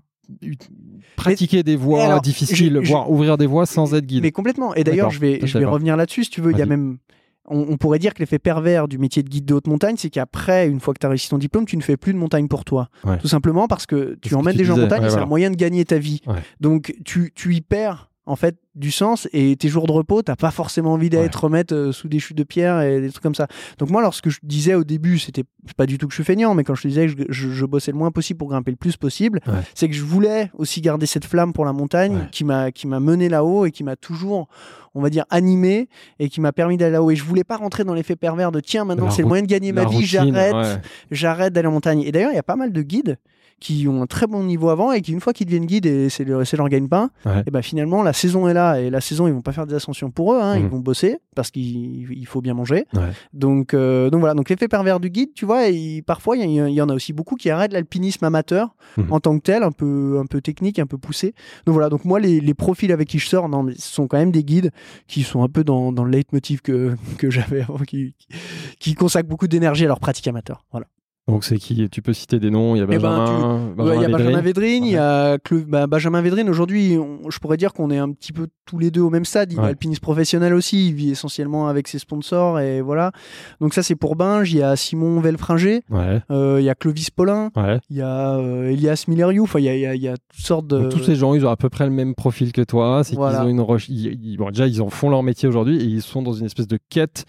[1.16, 4.24] pratiquer des voies alors, difficiles, je- je- voire ouvrir des voies sans être guide.
[4.24, 4.74] Mais complètement.
[4.76, 6.52] Et d'ailleurs, je vais, je revenir là-dessus, si tu veux.
[6.52, 6.98] Il y a même.
[7.48, 10.10] On, on pourrait dire que l'effet pervers du métier de guide de haute montagne, c'est
[10.10, 12.48] qu'après, une fois que tu as réussi ton diplôme, tu ne fais plus de montagne
[12.48, 12.90] pour toi.
[13.04, 13.20] Ouais.
[13.20, 15.26] Tout simplement parce que tu emmènes des gens en montagne ouais, c'est voilà.
[15.28, 16.22] un moyen de gagner ta vie.
[16.26, 16.40] Ouais.
[16.60, 20.36] Donc, tu, tu y perds en fait du sens et tes jours de repos, t'as
[20.36, 21.30] pas forcément envie d'aller Ouais.
[21.30, 23.48] te remettre euh, sous des chutes de pierre et des trucs comme ça.
[23.78, 25.44] Donc moi, lorsque je disais au début, c'était
[25.78, 27.50] pas du tout que je suis feignant, mais quand je te disais que je, je-
[27.52, 29.54] je bossais le moins possible pour grimper le plus possible, Ouais.
[29.76, 32.28] c'est que je voulais aussi garder cette flamme pour la montagne Ouais.
[32.32, 34.48] qui m'a qui m'a mené là-haut et qui m'a toujours,
[34.96, 35.88] on va dire, animé
[36.20, 37.12] et qui m'a permis d'aller là-haut.
[37.12, 39.48] Et je voulais pas rentrer dans l'effet pervers de tiens, maintenant c'est le moyen de
[39.48, 42.02] gagner ma vie, j'arrête j'arrête d'aller en montagne.
[42.02, 43.18] Et d'ailleurs, il y a pas mal de guides
[43.62, 46.10] qui ont un très bon niveau avant et qui, une fois qu'ils deviennent guides et
[46.10, 47.44] c'est leur, leur gagne-pain, Ouais.
[47.48, 48.80] et ben finalement, la saison est là.
[48.82, 50.70] Et la saison, ils vont pas faire des ascensions pour eux, hein, ils Mhm.
[50.70, 52.86] vont bosser parce qu'il il faut bien manger.
[52.94, 53.12] Ouais.
[53.34, 56.82] Donc, euh, donc voilà, donc l'effet pervers du guide, tu vois, il- parfois, il y,
[56.82, 59.12] en a aussi beaucoup qui arrêtent l'alpinisme amateur Mhm.
[59.12, 61.34] en tant que tel, un peu, un peu technique, un peu poussé.
[61.66, 64.08] Donc voilà, donc moi, les, les profils avec qui je sors, non, mais ce sont
[64.08, 64.72] quand même des guides
[65.08, 68.28] qui sont un peu dans, dans le leitmotiv que, que j'avais avant, qui, qui,
[68.80, 70.66] qui consacrent beaucoup d'énergie à leur pratique amateur.
[70.72, 70.88] Voilà.
[71.28, 71.90] Donc c'est qui?
[71.90, 74.10] Tu peux citer des noms Il y a Eh ben, Benjamin, Ouais, il y a
[74.10, 76.48] Benjamin Védrine, il y a Cleu- bah, Benjamin Védrine.
[76.50, 79.26] Aujourd'hui, on- je pourrais dire qu'on est un petit peu tous les deux au même
[79.26, 79.52] stade.
[79.52, 79.68] Il est Ouais.
[79.70, 80.90] alpiniste professionnel aussi.
[80.90, 83.12] Il vit essentiellement avec ses sponsors et voilà.
[83.60, 84.52] Donc ça, c'est pour Binge.
[84.54, 85.82] Il y a Simon Velfringer.
[86.30, 87.50] Euh, il y a Clovis Paulin.
[87.90, 89.44] Il y a euh, Elias Milleriou.
[89.46, 90.78] Enfin, il y y y a toutes sortes de.
[90.80, 93.02] Donc, tous ces gens, ils ont à peu près le même profil que toi.
[93.04, 93.40] C'est Voilà.
[93.40, 96.22] qu'ils ont une ils- bon, déjà, ils en font leur métier aujourd'hui et ils sont
[96.22, 97.26] dans une espèce de quête,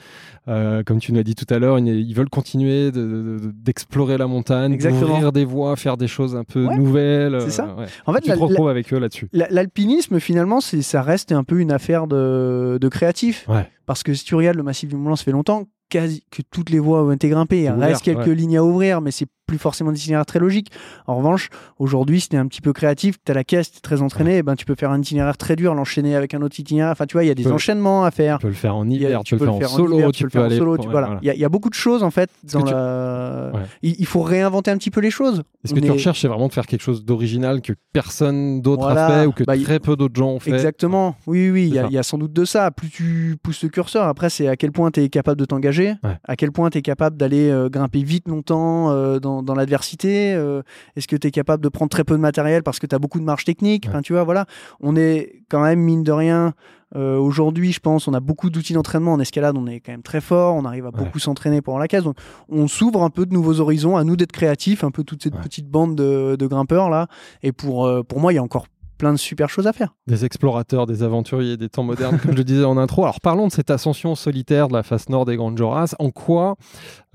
[0.49, 1.79] euh, comme tu nous l'as dit tout à l'heure.
[1.79, 3.53] Ils, ils veulent continuer de- de- de-
[3.87, 5.07] d'explorer la montagne, Exactement.
[5.09, 7.41] d'ouvrir des voies, faire des choses un peu Ouais, nouvelles.
[7.43, 7.65] c'est ça.
[7.79, 7.87] euh, ouais.
[8.07, 9.29] En fait, tu te retrouves avec eux là-dessus.
[9.33, 13.47] La- L'alpinisme, finalement, ça reste un peu une affaire de, de créatif.
[13.49, 13.69] Ouais.
[13.87, 16.43] Parce que si tu regardes le massif du Mont Blanc, ça fait longtemps quasi, que
[16.51, 17.63] toutes les voies ont été grimpées.
[17.63, 20.71] Il reste quelques lignes à ouvrir, mais c'est plus forcément des itinéraires très logiques.
[21.07, 23.81] En revanche, aujourd'hui, si t'es un petit peu créatif, tu as la caisse, tu es
[23.81, 26.59] très entraîné, eh ben, tu peux faire un itinéraire très dur, l'enchaîner avec un autre
[26.59, 26.93] itinéraire.
[26.93, 28.39] Enfin, tu vois, il y a des peux- enchaînement à faire.
[28.39, 30.39] Tu peux le faire en hiver, tu peux le faire en solo, tu le peux
[30.41, 31.19] faire en solo, voilà.
[31.23, 33.51] Il y, a- beaucoup de choses en fait dans que tu- la.
[33.55, 33.61] Ouais.
[33.83, 35.43] Il, il faut réinventer un petit peu les choses.
[35.65, 39.07] Est-ce que tu recherches, c'est vraiment de faire quelque chose d'original que personne d'autre Voilà.
[39.07, 40.51] a fait ou que Bah, y- très peu d'autres gens ont fait?
[40.53, 41.15] Exactement.
[41.27, 41.69] Oui, oui, oui.
[41.69, 42.71] Il y, a- y sans doute de ça.
[42.71, 45.95] Plus tu pousses le curseur, après, c'est à quel point tu es capable de t'engager,
[46.05, 46.19] Ouais.
[46.25, 50.35] à quel point tu es capable d'aller euh, grimper vite longtemps euh, dans, dans l'adversité.
[50.35, 50.63] euh,
[50.97, 52.99] Est-ce que tu es capable de prendre très peu de matériel parce que tu as
[52.99, 53.91] beaucoup de marge technique Ouais.
[53.91, 54.47] Enfin, tu vois, voilà.
[54.81, 56.55] On est quand même, mine de rien,
[56.95, 59.57] euh, aujourd'hui, je pense, on a beaucoup d'outils d'entraînement en escalade.
[59.59, 60.55] On est quand même très fort.
[60.55, 60.99] On arrive à Ouais.
[61.05, 62.05] beaucoup s'entraîner pendant la case.
[62.05, 62.17] Donc,
[62.49, 63.97] on s'ouvre un peu de nouveaux horizons.
[63.97, 65.41] À nous d'être créatifs, un peu toute cette Ouais.
[65.43, 67.09] petite bande de, de grimpeurs là.
[67.43, 68.67] Et pour, euh, pour moi, il y a encore
[68.97, 69.95] plein de super choses à faire.
[70.07, 73.05] Des explorateurs, des aventuriers des temps modernes, comme je le disais en intro.
[73.05, 75.95] Alors parlons de cette ascension solitaire de la face nord des Grandes Jorasses.
[75.99, 76.57] En quoi,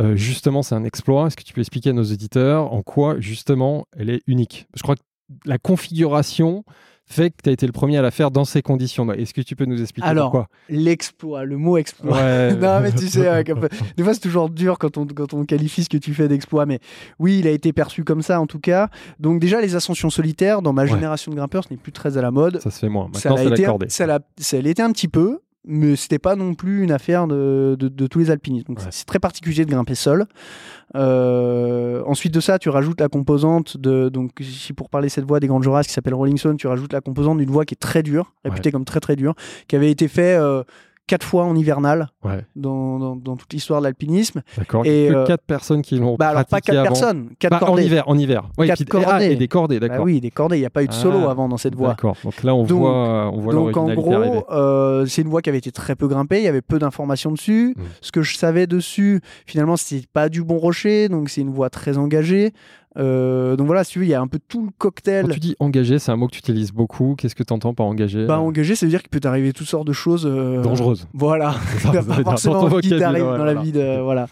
[0.01, 1.27] euh, justement, c'est un exploit?
[1.27, 4.67] Est-ce que tu peux expliquer à nos auditeurs en quoi, justement, elle est unique?
[4.75, 5.01] Je crois que
[5.45, 6.63] la configuration
[7.11, 9.11] fait que tu as été le premier à la faire dans ces conditions.
[9.11, 10.47] Est-ce que tu peux nous expliquer Alors, pourquoi?
[10.69, 12.15] L'exploit, le mot exploit.
[12.17, 12.55] Ouais.
[12.59, 13.43] non, mais tu sais,
[13.97, 16.65] des fois c'est toujours dur quand on, quand on qualifie ce que tu fais d'exploit,
[16.65, 16.79] mais
[17.19, 18.89] oui, il a été perçu comme ça en tout cas.
[19.19, 20.87] Donc, déjà, les ascensions solitaires, dans ma Ouais.
[20.87, 22.59] génération de grimpeurs, ce n'est plus très à la mode.
[22.61, 23.09] Ça se fait moins.
[23.13, 26.53] ça Maintenant, l'a été, ça l'a- ça l'était un petit peu, mais c'était pas non
[26.55, 28.67] plus une affaire de, de- de tous les alpinistes.
[28.67, 28.85] Donc, Ouais.
[28.89, 30.25] c'est très particulier de grimper seul.
[30.95, 34.09] Euh, ensuite de ça, tu rajoutes la composante de.
[34.09, 36.67] Donc, si pour parler de cette voie des Grandes Jorasses qui s'appelle Rolling Stone, tu
[36.67, 39.35] rajoutes la composante d'une voie qui est très dure, réputée comme très très dure,
[39.67, 40.63] qui avait été fait euh,
[41.11, 44.41] quatre fois en hivernal Ouais, dans, dans- dans toute l'histoire de l'alpinisme.
[44.57, 44.85] d'accord.
[44.85, 46.83] Et, que euh, quatre personnes qui l'ont Bah alors pas quatre avant.
[46.87, 48.43] personnes, quatre Bah, en hiver, en hiver.
[48.57, 49.07] Ouais, Quatre cordées.
[49.09, 50.05] Ah, et des cordées, Bah d'accord.
[50.05, 50.55] oui, des cordées.
[50.57, 51.89] Il n'y a pas eu de solo Ah, avant dans cette voie.
[51.89, 52.15] D'accord.
[52.23, 55.49] Donc là, on Donc- voit, on voit Donc en gros, euh, c'est une voie qui
[55.49, 57.73] avait été très peu grimpée, il y avait peu d'informations dessus.
[57.77, 57.81] Mm.
[57.99, 61.69] Ce que je savais dessus, finalement, c'est pas du bon rocher, donc c'est une voie
[61.69, 62.53] très engagée.
[62.97, 65.25] Euh, donc voilà, si tu veux, il y a un peu tout le cocktail.
[65.25, 67.15] Quand tu dis engagé, c'est un mot que tu utilises beaucoup.
[67.17, 68.25] Qu'est-ce que tu entends par engagé?
[68.25, 70.25] Bah, engagé, ça veut dire qu'il peut t'arriver toutes sortes de choses.
[70.25, 71.07] euh, Dangereuse.
[71.13, 71.55] Voilà.
[71.79, 74.27] Ça, ça pas forcément qui t'arrive dans la vie de, voilà.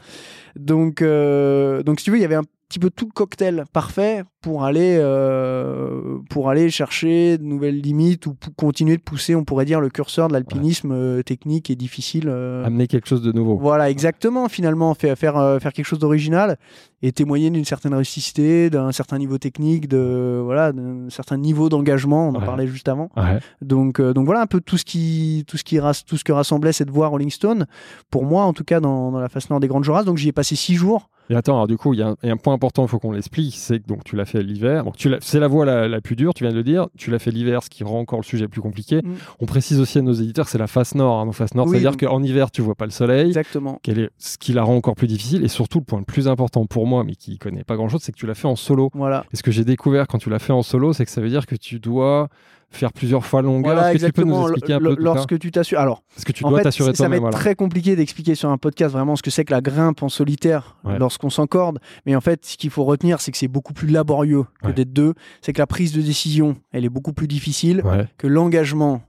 [0.57, 3.65] Donc, euh, donc si tu veux, il y avait un petit peu tout le cocktail
[3.73, 9.33] parfait pour aller, euh, pour aller chercher de nouvelles limites ou pour continuer de pousser,
[9.35, 12.25] on pourrait dire, le curseur de l'alpinisme euh, technique et difficile.
[12.27, 12.63] euh.
[12.65, 13.57] Amener quelque chose de nouveau.
[13.57, 16.57] Voilà, exactement, finalement, faire, faire, euh, faire quelque chose d'original
[17.01, 22.29] et témoigner d'une certaine rusticité, d'un certain niveau technique, de, voilà, d'un certain niveau d'engagement,
[22.29, 22.45] on en Ouais.
[22.45, 23.09] parlait juste avant.
[23.17, 23.39] Ouais.
[23.61, 26.71] Donc, donc voilà un peu tout ce qui, tout ce qui, tout ce que rassemblait
[26.73, 27.65] cette voie Rolling Stone.
[28.11, 30.05] Pour moi, en tout cas, dans, dans la face nord des Grandes Jorasses.
[30.05, 31.09] Donc j'y ai passé six jours.
[31.29, 33.55] Et attends, alors du coup, il y, a un point important, il faut qu'on l'explique,
[33.55, 34.83] c'est que donc tu l'as fait l'hiver.
[34.83, 36.87] Donc tu c'est la voie la, plus dure, tu viens de le dire.
[36.97, 39.01] Tu l'as fait l'hiver, ce qui rend encore le sujet plus compliqué.
[39.03, 39.15] Mm.
[39.39, 41.19] On précise aussi à nos éditeurs, c'est la face nord.
[41.19, 43.27] Hein, face nord, c'est-à-dire qu'en hiver, tu vois pas le soleil.
[43.27, 43.79] Exactement.
[43.87, 45.43] Est, ce qui la rend encore plus difficile.
[45.43, 48.11] Et surtout, le point le plus important pour moi, mais qui connaît pas grand-chose, c'est
[48.11, 48.89] que tu l'as fait en solo.
[48.93, 49.25] Voilà.
[49.31, 51.29] Et ce que j'ai découvert quand tu l'as fait en solo, c'est que ça veut
[51.29, 52.29] dire que tu dois
[52.71, 53.73] faire plusieurs fois longueur.
[53.73, 55.79] Voilà, Est-ce que tu peux nous expliquer un peu Lorsque tu t'assures.
[55.79, 58.93] Alors, parce que tu dois t'assurer Ça va être très compliqué d'expliquer sur un podcast
[58.93, 61.79] vraiment ce que c'est que la grimpe en solitaire lorsqu'on s'encorde.
[62.05, 64.93] Mais en fait, ce qu'il faut retenir, c'est que c'est beaucoup plus laborieux que d'être
[64.93, 65.13] deux.
[65.41, 67.83] C'est que la prise de décision, elle est beaucoup plus difficile.
[68.17, 69.01] Que l'engagement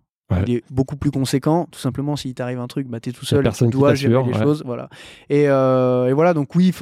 [0.47, 1.67] il est beaucoup plus conséquent.
[1.71, 4.35] Tout simplement, s'il t'arrive un truc, bah, tu es tout seul, tu dois gérer les
[4.35, 4.63] choses.
[4.65, 4.89] Voilà.
[5.29, 6.73] Et, euh, et, voilà, donc oui,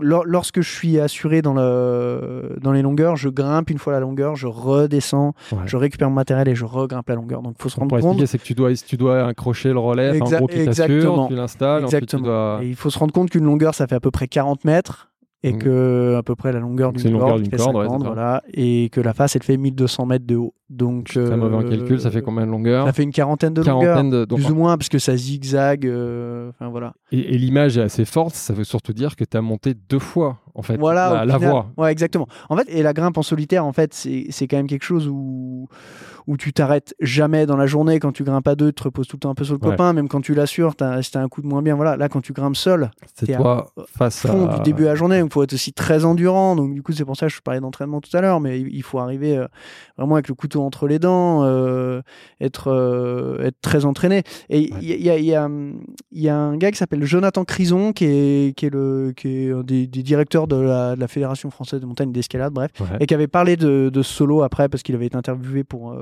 [0.00, 4.36] lorsque je suis assuré dans, le, dans les longueurs, je grimpe une fois la longueur,
[4.36, 5.34] je redescends,
[5.66, 7.42] je récupère mon matériel et je regrimpe la longueur.
[7.42, 8.24] Donc il faut se rendre compte.
[8.26, 11.84] c'est que tu dois, tu dois accrocher le relais, en gros, tu tu l'installes.
[11.84, 12.60] Exactement.
[12.60, 15.10] Et il faut se rendre compte qu'une longueur, ça fait à peu près 40 mètres
[15.44, 15.58] et mmh.
[15.58, 19.42] que à peu près la longueur d'une corde, fait voilà, et que la face elle
[19.42, 20.54] fait 1200 mètres de haut.
[20.70, 22.86] Donc très mauvais calcul, ça fait combien de longueur?
[22.86, 25.86] Ça fait une quarantaine de longueurs, plus ou moins parce que ça zigzague.
[25.86, 26.94] Euh, enfin voilà.
[27.12, 30.38] Et, l'image est assez forte, ça veut surtout dire que tu as monté deux fois
[30.54, 31.70] en fait voilà, la, voie.
[31.76, 32.26] Ouais, exactement.
[32.48, 35.68] En fait, et la grimpe en solitaire, en fait, c'est quand même quelque chose où
[36.26, 39.06] où tu t'arrêtes jamais dans la journée quand tu grimpes à deux, tu te reposes
[39.06, 41.42] tout le temps un peu sur le copain, même quand tu l'assures, si un coup
[41.42, 41.96] de moins bien, voilà.
[41.96, 45.30] Là, quand tu grimpes seul, c'est toi face fond du début à la journée, il
[45.30, 46.56] faut être aussi très endurant.
[46.56, 48.82] Donc du coup, c'est pour ça que je parlais d'entraînement tout à l'heure, mais il
[48.82, 49.46] faut arriver euh,
[49.96, 52.00] vraiment avec le couteau entre les dents, euh,
[52.40, 54.22] être euh, être très entraîné.
[54.48, 55.48] Et il y, a, y, a,
[56.12, 59.52] y, a, un gars qui s'appelle Jonathan Crison, qui est qui est le qui est
[59.52, 63.14] un des, directeurs de la, de la, Fédération française de montagne d'escalade, bref, et qui
[63.14, 65.94] avait parlé de, de solo après parce qu'il avait été interviewé pour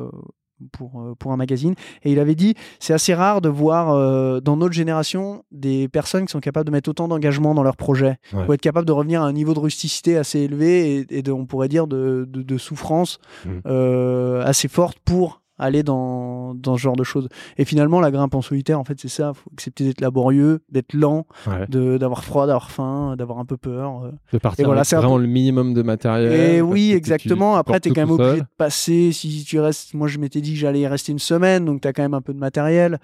[0.71, 1.75] pour, euh, pour un magazine.
[2.05, 6.27] Et il avait dit c'est assez rare de voir euh, dans notre génération des personnes
[6.27, 9.23] qui sont capables de mettre autant d'engagement dans leur projet, pour être capables de revenir
[9.23, 13.19] à un niveau de rusticité assez élevé et, de, on pourrait dire, de, de, souffrance
[13.45, 13.51] mmh.
[13.67, 17.29] euh, assez forte pour aller dans, dans ce genre de choses.
[17.57, 19.33] Et finalement, la grimpe en solitaire, en fait, c'est ça.
[19.35, 21.27] Il faut accepter d'être laborieux, d'être lent,
[21.69, 24.05] d'avoir froid, d'avoir faim, d'avoir un peu peur.
[24.05, 24.11] Euh.
[24.33, 26.33] De partir voilà, c'est vraiment le minimum de matériel.
[26.33, 27.57] Et oui, exactement.
[27.57, 29.13] Après, tu es quand même obligé de passer.
[29.13, 31.89] Si tu restes, moi, je m'étais dit que j'allais y rester une semaine, donc tu
[31.89, 32.99] as quand même un peu de matériel.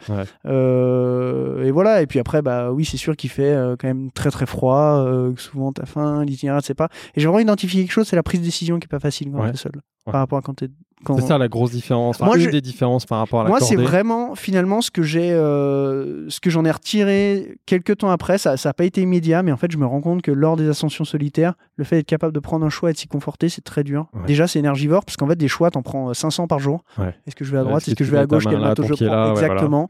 [0.46, 2.02] Euh, et voilà.
[2.02, 5.06] Et puis après, bah oui, c'est sûr qu'il fait euh, quand même très très froid.
[5.36, 6.88] souvent, tu as faim, l'itinéraire, c'est pas.
[7.14, 9.30] Et j'ai vraiment identifié quelque chose, c'est la prise de décision qui est pas facile
[9.30, 9.72] quand tu es seul.
[10.12, 10.68] Par rapport à quand tu es
[11.06, 12.20] c'est ça la grosse différence.
[12.20, 15.32] Moi, une des différences par rapport à la Moi, c'est vraiment finalement ce que j'ai,
[15.32, 18.38] euh, ce que j'en ai retiré quelques temps après.
[18.38, 20.68] Ça n'a pas été immédiat, mais en fait, je me rends compte que lors des
[20.68, 23.62] ascensions solitaires, le fait d'être capable de prendre un choix et de s'y conforter, c'est
[23.62, 24.06] très dur.
[24.26, 26.84] Déjà, c'est énergivore parce qu'en fait, des choix, t'en prends 500 par jour.
[27.26, 28.94] Est-ce que je vais à droite Est-ce que, je vais à gauche Quel bateau je
[28.94, 29.88] prends Exactement.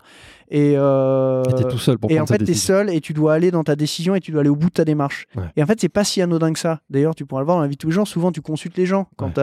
[0.50, 1.42] Et, euh...
[1.42, 3.76] tout seul pour Et en fait, tu es seul et tu dois aller dans ta
[3.76, 5.26] décision et tu dois aller au bout de ta démarche.
[5.56, 6.80] Et en fait, c'est pas si anodin que ça.
[6.90, 8.08] D'ailleurs, tu pourras le voir dans la vie de tous les jours.
[8.08, 9.34] Souvent, tu consultes les gens quand,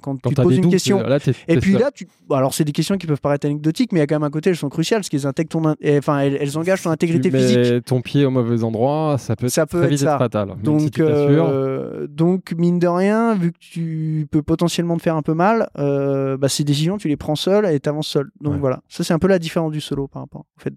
[0.00, 1.02] quand, tu te poses une question.
[1.48, 2.08] et puis là, tu...
[2.30, 4.30] alors c'est des questions qui peuvent paraître anecdotiques, mais il y a quand même un
[4.30, 7.84] côté, elles sont cruciales parce qu'elles intègrent ton, enfin, elles, engagent ton intégrité tu physique.
[7.84, 10.54] Ton pied au mauvais endroit, ça peut, ça peut très être, vite être fatal.
[10.62, 15.34] Donc, euh, donc mine de rien, vu que tu peux potentiellement te faire un peu
[15.34, 18.30] mal, euh, bah, ces décisions, tu les prends seul et t'avances seul.
[18.40, 20.72] Donc voilà, ça c'est un peu la différence du solo par rapport fait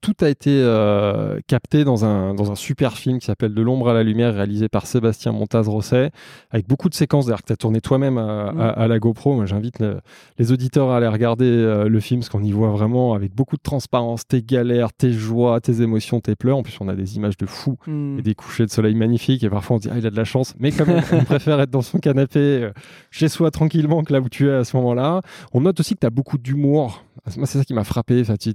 [0.00, 3.88] tout a été euh, capté dans un, dans un super film qui s'appelle De l'ombre
[3.88, 6.10] à la lumière, réalisé par Sébastien Montaz-Rosset,
[6.50, 9.34] avec beaucoup de séquences d'ailleurs que tu as tourné toi-même à, la GoPro.
[9.34, 9.82] Moi, j'invite
[10.38, 13.56] les auditeurs à aller regarder euh, le film, parce qu'on y voit vraiment avec beaucoup
[13.56, 16.58] de transparence tes galères, tes joies, tes émotions, tes pleurs.
[16.58, 18.18] En plus, on a des images de fou mm.
[18.18, 19.42] et des couchers de soleil magnifiques.
[19.44, 20.54] Et parfois, on se dit, ah, il a de la chance.
[20.58, 22.72] Mais quand même, on préfère être dans son canapé euh,
[23.10, 25.20] chez soi tranquillement que là où tu es à ce moment-là.
[25.52, 27.04] On note aussi que tu as beaucoup d'humour.
[27.36, 28.22] Moi, c'est ça qui m'a frappé.
[28.22, 28.54] Tu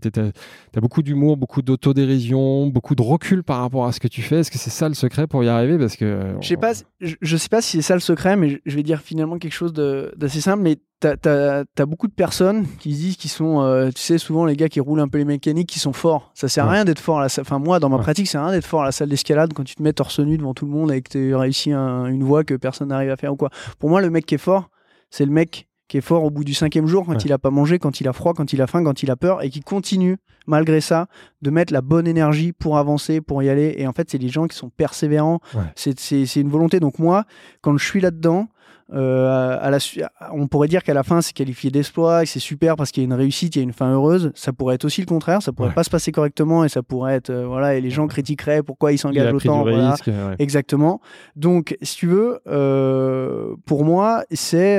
[0.76, 4.40] as beaucoup d'humour, beaucoup d'autodérision, beaucoup de recul par rapport à ce que tu fais.
[4.40, 5.78] Est-ce que c'est ça le secret pour y arriver?
[5.78, 8.76] Parce que je sais pas, je, sais pas si c'est ça le secret, mais je
[8.76, 10.64] vais dire finalement quelque chose d'assez simple.
[10.64, 14.46] Mais tu as, beaucoup de personnes qui se disent qu'ils sont, euh, tu sais, souvent
[14.46, 16.32] les gars qui roulent un peu les mécaniques, qui sont forts.
[16.34, 17.44] Ça sert à rien d'être fort à la salle.
[17.44, 19.76] Enfin, moi, dans ma pratique, c'est rien d'être fort à la salle d'escalade quand tu
[19.76, 22.56] te mets torse nu devant tout le monde et que tu réussi une voie que
[22.56, 23.50] personne n'arrive à faire ou quoi.
[23.80, 24.70] Pour moi, le mec qui est fort,
[25.10, 27.50] c'est le mec qui est fort au bout du cinquième jour, quand il a pas
[27.50, 29.62] mangé, quand il a froid, quand il a faim, quand il a peur, et qui
[29.62, 31.08] continue, malgré ça,
[31.42, 33.76] de mettre la bonne énergie pour avancer, pour y aller.
[33.78, 35.40] Et en fait, c'est les gens qui sont persévérants.
[35.76, 36.80] C'est une volonté.
[36.80, 37.24] Donc moi,
[37.62, 38.50] quand je suis là-dedans,
[38.94, 39.80] euh, à la,
[40.32, 43.06] on pourrait dire qu'à la fin, c'est qualifié d'exploit, que c'est super parce qu'il y
[43.06, 44.32] a une réussite, il y a une fin heureuse.
[44.36, 47.16] Ça pourrait être aussi le contraire, ça pourrait pas se passer correctement et ça pourrait
[47.16, 49.66] être, euh, voilà, et les gens critiqueraient pourquoi ils s'engagent autant.
[50.40, 51.02] Exactement.
[51.36, 54.78] Donc, si tu veux, euh, pour moi, c'est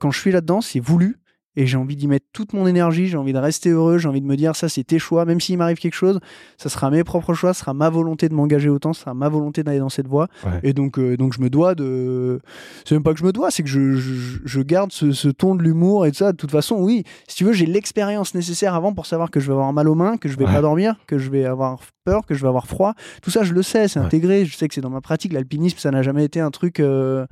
[0.00, 1.18] quand je suis là-dedans, c'est voulu
[1.56, 4.20] et j'ai envie d'y mettre toute mon énergie, j'ai envie de rester heureux, j'ai envie
[4.20, 6.18] de me dire ça c'est tes choix, même s'il m'arrive quelque chose,
[6.56, 9.28] ça sera mes propres choix, ce sera ma volonté de m'engager autant, ce sera ma
[9.28, 10.28] volonté d'aller dans cette voie.
[10.44, 10.60] Ouais.
[10.62, 12.40] Et donc, euh, donc je me dois de.
[12.84, 15.28] C'est même pas que je me dois, c'est que je, je, je garde ce, ce
[15.28, 16.32] ton de l'humour et tout ça.
[16.32, 19.46] De toute façon, oui, si tu veux, j'ai l'expérience nécessaire avant pour savoir que je
[19.46, 20.52] vais avoir mal aux mains, que je vais Ouais.
[20.52, 22.94] pas dormir, que je vais avoir peur, que je vais avoir froid.
[23.22, 24.06] Tout ça, je le sais, c'est Ouais.
[24.06, 24.44] intégré.
[24.46, 25.32] Je sais que c'est dans ma pratique.
[25.32, 26.80] L'alpinisme, ça n'a jamais été un truc.
[26.80, 27.26] euh,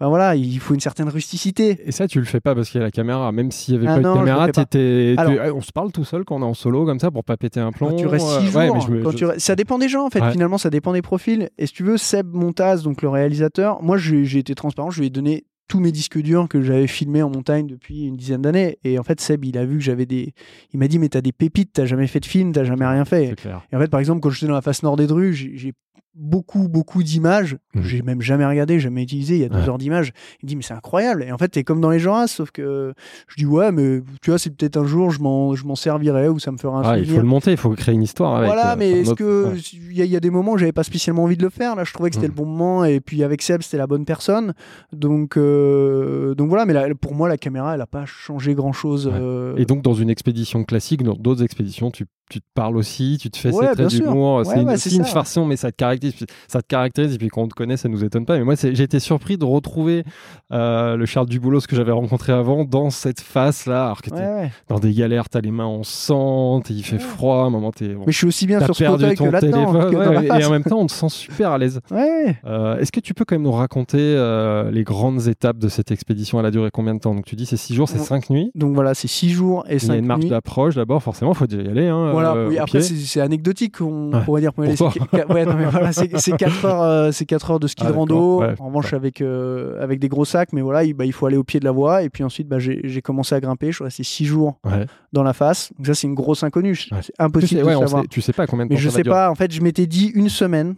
[0.00, 1.78] Enfin, voilà, il faut une certaine rusticité.
[1.84, 3.30] Et ça, tu le fais pas parce qu'il y a la caméra.
[3.32, 5.92] Même s'il y avait Ah pas non, de caméra, t'étais- Alors- eh, on se parle
[5.92, 7.90] tout seul quand on est en solo comme ça pour pas péter un plomb.
[7.90, 9.78] Quand tu restes six jours, ouais, mais je me- quand je- tu restes- ça dépend
[9.78, 10.20] des gens en fait.
[10.22, 10.32] Ouais.
[10.32, 11.50] Finalement, ça dépend des profils.
[11.58, 15.00] Et si tu veux, Seb Montaz, donc le réalisateur, moi j'ai j'ai été transparent, je
[15.00, 18.42] lui ai donné tous mes disques durs que j'avais filmés en montagne depuis une dizaine
[18.42, 18.78] d'années.
[18.82, 20.32] Et en fait, Seb, il a vu que j'avais des.
[20.72, 23.04] Il m'a dit, mais t'as des pépites, t'as jamais fait de film, t'as jamais rien
[23.04, 23.34] fait.
[23.70, 25.72] Et en fait, par exemple, quand j'étais dans la face nord des Drues, j'ai j'ai
[26.14, 27.56] beaucoup, beaucoup d'images.
[27.74, 27.82] Mhm.
[27.82, 29.36] J'ai même jamais regardé, jamais utilisé.
[29.36, 29.68] Il y a deux Ouais.
[29.68, 30.12] heures d'images.
[30.42, 31.22] Il me dit, mais c'est incroyable.
[31.22, 32.92] Et en fait, t'es comme dans les Joras, sauf que
[33.28, 36.28] je dis, ouais, mais tu vois, c'est peut-être un jour, je m'en je m'en servirai
[36.28, 37.14] ou ça me fera un Ah, il souvenir.
[37.16, 38.46] faut le monter, il faut créer une histoire avec.
[38.48, 39.58] Voilà, euh, mais est-ce que ouais.
[39.72, 41.50] il y, a- il y a des moments où j'avais pas spécialement envie de le
[41.50, 42.30] faire Là, je trouvais que c'était Mm.
[42.32, 44.52] le bon moment et puis avec Seb, c'était la bonne personne.
[44.92, 46.66] Donc, euh, donc voilà.
[46.66, 49.06] Mais pour moi, la caméra, elle a pas changé grand chose.
[49.08, 49.62] Ouais.
[49.62, 53.30] Et donc, dans une expédition classique, dans d'autres expéditions, tu, tu te parles aussi, tu
[53.30, 54.38] te fais Ouais, ces traits d'humour.
[54.38, 56.14] Ouais, c'est une, ouais, une façon, mais ça te caractérise.
[56.48, 58.38] Ça te caractérise, et puis quand on te connaît, ça nous étonne pas.
[58.38, 60.04] Mais moi, j'ai été surpris de retrouver
[60.52, 63.84] euh, le Charles Duboulos que j'avais rencontré avant dans cette face-là.
[63.86, 67.46] Alors que t'es dans des galères, t'as les mains en sang, il fait froid, à
[67.46, 67.88] un moment, t'es.
[67.94, 69.72] bon, Mais je suis aussi bien sur ce fauteuil que ton là-dedans.
[69.72, 71.80] la et en même temps, on te sent super à l'aise.
[71.90, 72.36] Ouais.
[72.46, 75.90] Euh, Est-ce que tu peux quand même nous raconter euh, les grandes étapes de cette
[75.90, 76.38] expédition?
[76.40, 77.14] Elle a duré combien de temps?
[77.14, 78.04] Donc tu dis c'est six jours, c'est Ouais.
[78.04, 78.50] cinq nuits.
[78.54, 80.30] Donc voilà, c'est six jours et Il y a une marche nuits.
[80.30, 81.88] d'approche d'abord, forcément, il faut déjà y aller.
[81.88, 84.20] Hein, Voilà, euh, oui, après c'est anecdotique, on Ouais.
[84.24, 84.52] pourrait dire.
[84.52, 85.00] Pour mais c'est qu-
[85.32, 87.90] ouais, non, mais voilà, c'est c'est quatre heures, euh, c'est quatre heures de ski Ah,
[87.90, 88.40] de rando.
[88.40, 91.26] ouais, en revanche, avec euh, avec des gros sacs, mais voilà, il, bah, il faut
[91.26, 92.02] aller au pied de la voie.
[92.02, 93.68] Et puis ensuite, bah, j'ai commencé à grimper.
[93.70, 94.86] Je suis resté six jours Ouais.
[95.12, 95.72] dans la face.
[95.78, 96.76] Donc ça, c'est une grosse inconnue.
[96.76, 98.02] C'est Tu impossible sais, ouais, de savoir.
[98.02, 99.30] sait- tu sais pas combien de Mais temps je ça va sais pas.
[99.30, 100.74] En fait, je m'étais dit une semaine.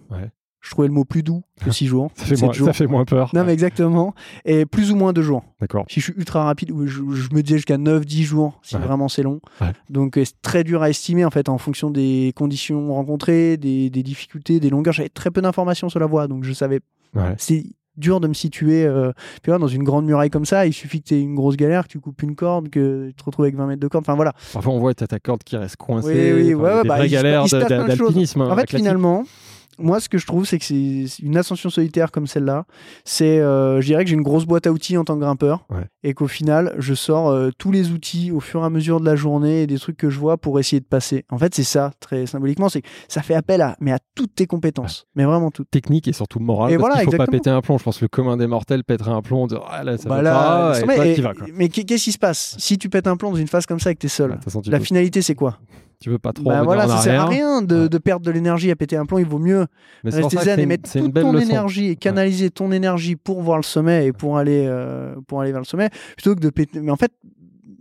[0.63, 2.11] Je trouvais le mot plus doux que six jours.
[2.15, 2.67] Ça fait, moins, jours.
[2.69, 3.31] ça fait moins peur.
[3.35, 4.15] Non, mais exactement.
[4.45, 5.43] Et plus ou moins deux jours.
[5.61, 5.85] D'accord.
[5.89, 8.83] Si je suis ultra rapide, je, je me disais jusqu'à 9-10 jours, si Ouais.
[8.83, 9.41] vraiment c'est long.
[9.61, 9.73] Ouais.
[9.91, 13.91] Donc euh, c'est très dur à estimer en fait en fonction des conditions rencontrées, des,
[13.91, 14.95] des difficultés, des longueurs.
[14.95, 16.79] J'avais très peu d'informations sur la voie, donc je savais.
[17.15, 17.35] Ouais.
[17.39, 17.65] C'est
[17.97, 20.65] dur de me situer euh, puis dans une grande muraille comme ça.
[20.67, 23.15] Il suffit que tu aies une grosse galère, que tu coupes une corde, que tu
[23.15, 24.05] te retrouves avec 20 mètres de corde.
[24.05, 24.33] Enfin voilà.
[24.53, 26.33] Parfois on voit t'as ta corde qui reste coincée.
[26.33, 28.41] Oui, oui, enfin, ouais, des bah, vraies galères d'alpinisme.
[28.43, 28.79] En hein, fait, classique.
[28.79, 29.25] finalement,
[29.83, 32.65] moi, ce que je trouve, c'est que c'est une ascension solitaire comme celle-là.
[33.05, 35.67] C'est, euh, je dirais que j'ai une grosse boîte à outils en tant que grimpeur.
[35.71, 35.85] Ouais.
[36.05, 39.05] Et qu'au final, je sors euh, tous les outils au fur et à mesure de
[39.05, 41.25] la journée et des trucs que je vois pour essayer de passer.
[41.31, 42.69] En fait, c'est ça, très symboliquement.
[42.69, 45.07] C'est que ça fait appel à, mais à toutes tes compétences.
[45.15, 45.71] Mais vraiment toutes.
[45.71, 46.73] Technique et surtout morale.
[46.73, 47.79] Et parce voilà, qu'il faut pas péter un plomb.
[47.79, 49.43] Je pense que le commun des mortels pèterait un plomb.
[49.43, 50.81] On dirait, ah là, ça Bah va là, pas.
[50.81, 52.57] Et mais, et- qu'est-ce qui se passe?
[52.59, 54.61] Si tu pètes un plomb dans une phase comme ça et que t'es seul, de
[54.61, 55.59] tu la finalité, c'est quoi?
[56.03, 57.89] Tu veux pas trop Bah voilà, en ça sert à rien de, Ouais.
[57.89, 59.19] de perdre de l'énergie à péter un plomb.
[59.19, 59.67] Il vaut mieux
[60.05, 61.49] Mais rester zen et mettre toute ton leçon.
[61.49, 65.53] énergie et canaliser ton énergie pour voir le sommet et pour aller euh, pour aller
[65.53, 67.13] vers le sommet plutôt que de péter mais en fait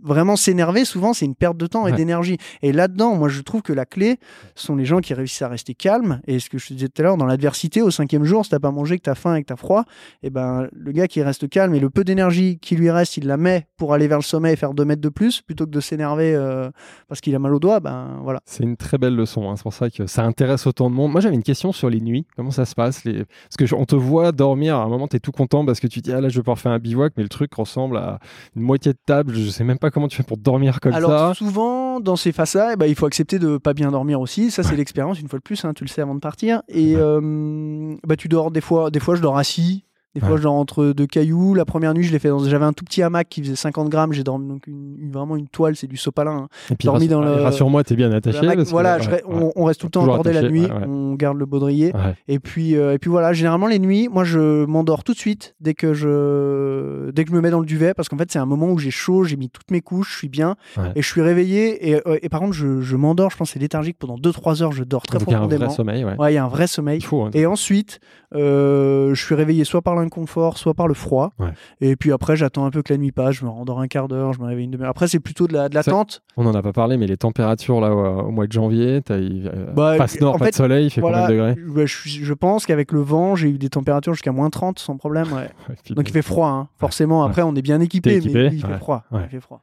[0.02, 1.96] vraiment s'énerver souvent c'est une perte de temps et Ouais.
[1.96, 4.18] d'énergie et là-dedans moi je trouve que la clé
[4.54, 7.00] sont les gens qui réussissent à rester calmes et ce que je te disais tout
[7.02, 9.42] à l'heure dans l'adversité au cinquième jour si t'as pas mangé que t'as faim et
[9.42, 9.84] que t'as froid
[10.22, 13.26] et ben le gars qui reste calme et le peu d'énergie qui lui reste il
[13.26, 15.70] la met pour aller vers le sommet et faire deux mètres de plus plutôt que
[15.70, 16.70] de s'énerver euh,
[17.08, 19.50] parce qu'il a mal au doigt ben voilà C'est une très belle leçon.
[19.50, 19.56] hein.
[19.56, 21.12] C'est pour ça que ça intéresse autant de monde.
[21.12, 22.26] Moi, j'avais une question sur les nuits.
[22.36, 23.24] Comment ça se passe les...
[23.24, 24.76] Parce que je- on te voit dormir.
[24.76, 26.36] À un moment, tu es tout content parce que tu te dis, ah là, je
[26.36, 28.18] vais pouvoir faire un bivouac, mais le truc ressemble à
[28.56, 29.34] une moitié de table.
[29.34, 31.34] Je sais même pas comment tu fais pour dormir comme Alors ça.
[31.34, 34.50] souvent dans ces phases-là, eh ben, il faut accepter de pas bien dormir aussi.
[34.50, 35.64] Ça c'est l'expérience une fois de plus.
[35.64, 36.62] hein, tu le sais avant de partir.
[36.68, 38.90] Et euh, bah, tu dors des fois.
[38.90, 39.84] Des fois je dors assis.
[40.14, 40.36] Des fois Ouais.
[40.38, 41.54] je dors entre deux cailloux.
[41.54, 42.28] La première nuit je l'ai fait.
[42.28, 44.12] dans- J'avais un tout petit hamac qui faisait 50 grammes.
[44.12, 45.74] J'ai dormi donc une, vraiment une toile.
[45.76, 46.32] C'est du sopalin.
[46.44, 46.48] hein.
[46.70, 48.38] Et puis, dormi rassure- dans le- rassure-moi, tu es bien attaché.
[48.38, 49.22] Hamac, que- voilà, je ouais.
[49.26, 50.62] on, on reste tout le temps accordé la nuit.
[50.62, 50.86] ouais.
[50.86, 51.92] On garde le baudrier.
[52.28, 55.54] Et puis, euh, et puis voilà, généralement les nuits, moi je m'endors tout de suite
[55.60, 58.38] dès que je, dès que je me mets dans le duvet, parce qu'en fait c'est
[58.38, 60.56] un moment où j'ai chaud, j'ai mis toutes mes couches, je suis bien,
[60.94, 61.90] et je suis réveillé.
[61.90, 64.72] Et, euh, et par contre, je, je m'endors, je pense c'est léthargique pendant 2-3 heures,
[64.72, 65.66] je dors très Donc, il y a un profondément.
[65.66, 66.04] vrai sommeil.
[66.04, 66.32] Ouais.
[66.32, 67.00] Il y a un vrai sommeil.
[67.12, 67.30] Hein.
[67.34, 68.00] Et ensuite,
[68.34, 71.32] euh, je suis réveillé soit par l'inconfort, soit par le froid.
[71.38, 71.52] Ouais.
[71.80, 74.08] Et puis après, j'attends un peu que la nuit passe, je me rendors un quart
[74.08, 74.90] d'heure, je me réveille une demi-heure.
[74.90, 76.22] Après, c'est plutôt de la- de l'attente.
[76.36, 79.14] On n'en a pas parlé, mais les températures là au, au mois de janvier, t'as
[79.14, 81.86] euh, Bah, face nord, pas fait, de soleil, il fait voilà, combien de degrés?
[81.86, 84.96] je, je- je pense qu'avec le vent, j'ai eu des températures jusqu'à moins 30 sans
[84.96, 85.32] problème.
[85.32, 85.48] ouais.
[85.68, 86.68] Ouais, puis- Donc il fait froid, hein.
[86.78, 87.22] forcément.
[87.22, 87.28] Ouais.
[87.28, 89.04] Après, on est bien équipé, mais il fait froid.
[89.12, 89.20] Ouais.
[89.24, 89.60] Il fait froid.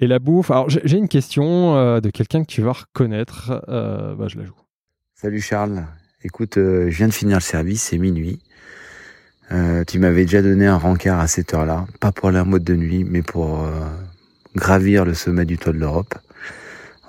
[0.00, 0.50] Et la bouffe?
[0.50, 3.62] Alors j'ai j'ai une question euh, de quelqu'un que tu vas reconnaître.
[3.68, 4.54] Euh, bah, je la joue.
[5.14, 5.84] Salut Charles.
[6.22, 8.40] Écoute, euh, je viens de finir le service, c'est minuit.
[9.52, 12.76] Euh, tu m'avais déjà donné un rencard à cette heure-là, pas pour en mode de
[12.76, 13.70] nuit, mais pour euh,
[14.54, 16.14] gravir le sommet du toit de l'Europe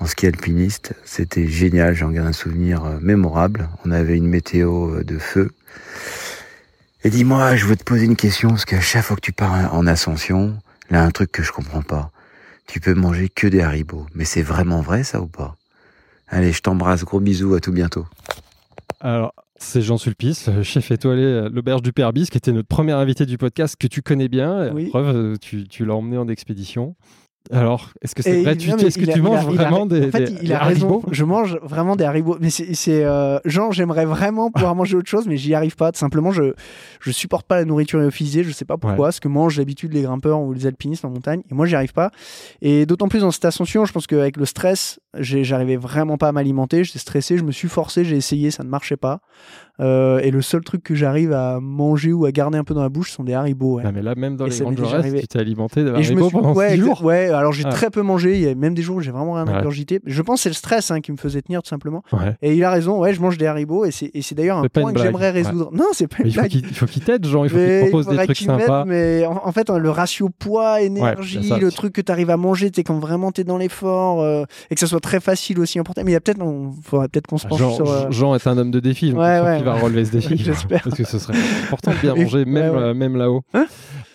[0.02, 0.94] en ski alpiniste.
[1.06, 3.70] C'était génial, j'en garde un souvenir euh, mémorable.
[3.86, 5.52] On avait une météo euh, de feu.
[7.04, 9.74] Et dis-moi, je veux te poser une question, parce qu'à chaque fois que tu pars
[9.74, 10.58] en ascension,
[10.90, 12.12] là, un truc que je comprends pas.
[12.68, 14.08] Tu peux manger que des haribots.
[14.16, 15.56] Mais c'est vraiment vrai, ça, ou pas?
[16.28, 18.08] Allez, je t'embrasse, gros bisous, à tout bientôt.
[19.00, 19.34] Alors,
[19.64, 23.26] c'est Jean Sulpice, chef étoilé à l'auberge du Père Bis, qui était notre premier invité
[23.26, 24.72] du podcast que tu connais bien.
[24.74, 24.88] Oui.
[24.90, 26.96] Preuve, euh, tu, tu l'as emmené en expédition.
[27.52, 29.88] Alors, est-ce que c'est vrai tu, Est-ce que a- tu a- manges il a- vraiment
[29.88, 31.02] des, En fait, des- il des a raison.
[31.12, 32.38] Je mange vraiment des haribots.
[32.40, 35.90] Mais c'est, euh, Jean, j'aimerais vraiment pouvoir manger autre chose, mais j'y arrive pas.
[35.96, 36.54] Simplement, je
[37.00, 38.44] je supporte pas la nourriture lyophilisée.
[38.44, 39.12] Je sais pas pourquoi.
[39.12, 41.42] Ce que mangent d'habitude les grimpeurs ou les alpinistes en montagne.
[41.50, 42.12] Et moi, j'y arrive pas.
[42.62, 46.32] Et d'autant plus dans cette ascension, je pense qu'avec le stress, j'arrivais vraiment pas à
[46.32, 46.84] m'alimenter.
[46.84, 47.38] J'étais stressé.
[47.38, 48.04] Je me suis forcé.
[48.04, 48.52] J'ai essayé.
[48.52, 49.20] Ça ne marchait pas.
[49.80, 52.84] Euh, et le seul truc que j'arrive à manger ou à garder un peu dans
[52.84, 53.78] la bouche sont des haribots.
[53.78, 53.84] ouais.
[53.84, 56.20] Non, mais là, même dans Et les grandes tu t'es alimenté de Et je me
[56.22, 57.04] haribots suis pendant ouais, jours.
[57.04, 57.70] ouais, alors j'ai Ah.
[57.70, 59.54] très peu mangé, il y a même des jours où j'ai vraiment rien Ouais.
[59.54, 60.00] ingurgité.
[60.06, 62.04] Je pense que c'est le stress hein, qui me faisait tenir tout simplement.
[62.14, 62.36] Ouais.
[62.44, 65.00] Et il a raison, ouais, je mange des haribots et c'est d'ailleurs un point que
[65.02, 65.42] j'aimerais ouais.
[65.44, 65.72] résoudre.
[65.74, 66.52] Non, c'est pas Mais une il faut blague.
[66.52, 67.44] qu'il il faut qu'il t'aide, Jean.
[67.46, 68.86] Il faut qu'il Mais te propose des trucs sympas.
[68.86, 72.38] mais en, en fait, hein, le ratio poids, énergie, le truc que tu arrives à
[72.38, 75.60] manger, tu quand vraiment tu es dans l'effort euh, et que ça soit très facile
[75.60, 76.04] aussi emporter.
[76.04, 77.90] Mais il y a peut-être, on faudrait peut-être qu'on se penche Jean, sur.
[77.92, 80.38] euh, Jean est un homme de défi, donc Ouais, ouais, qu'il va relever ce défi.
[80.44, 80.82] J'espère.
[80.84, 81.34] Parce que ce serait
[81.64, 83.42] important de bien manger, même, euh, même là-haut.
[83.54, 83.66] Hein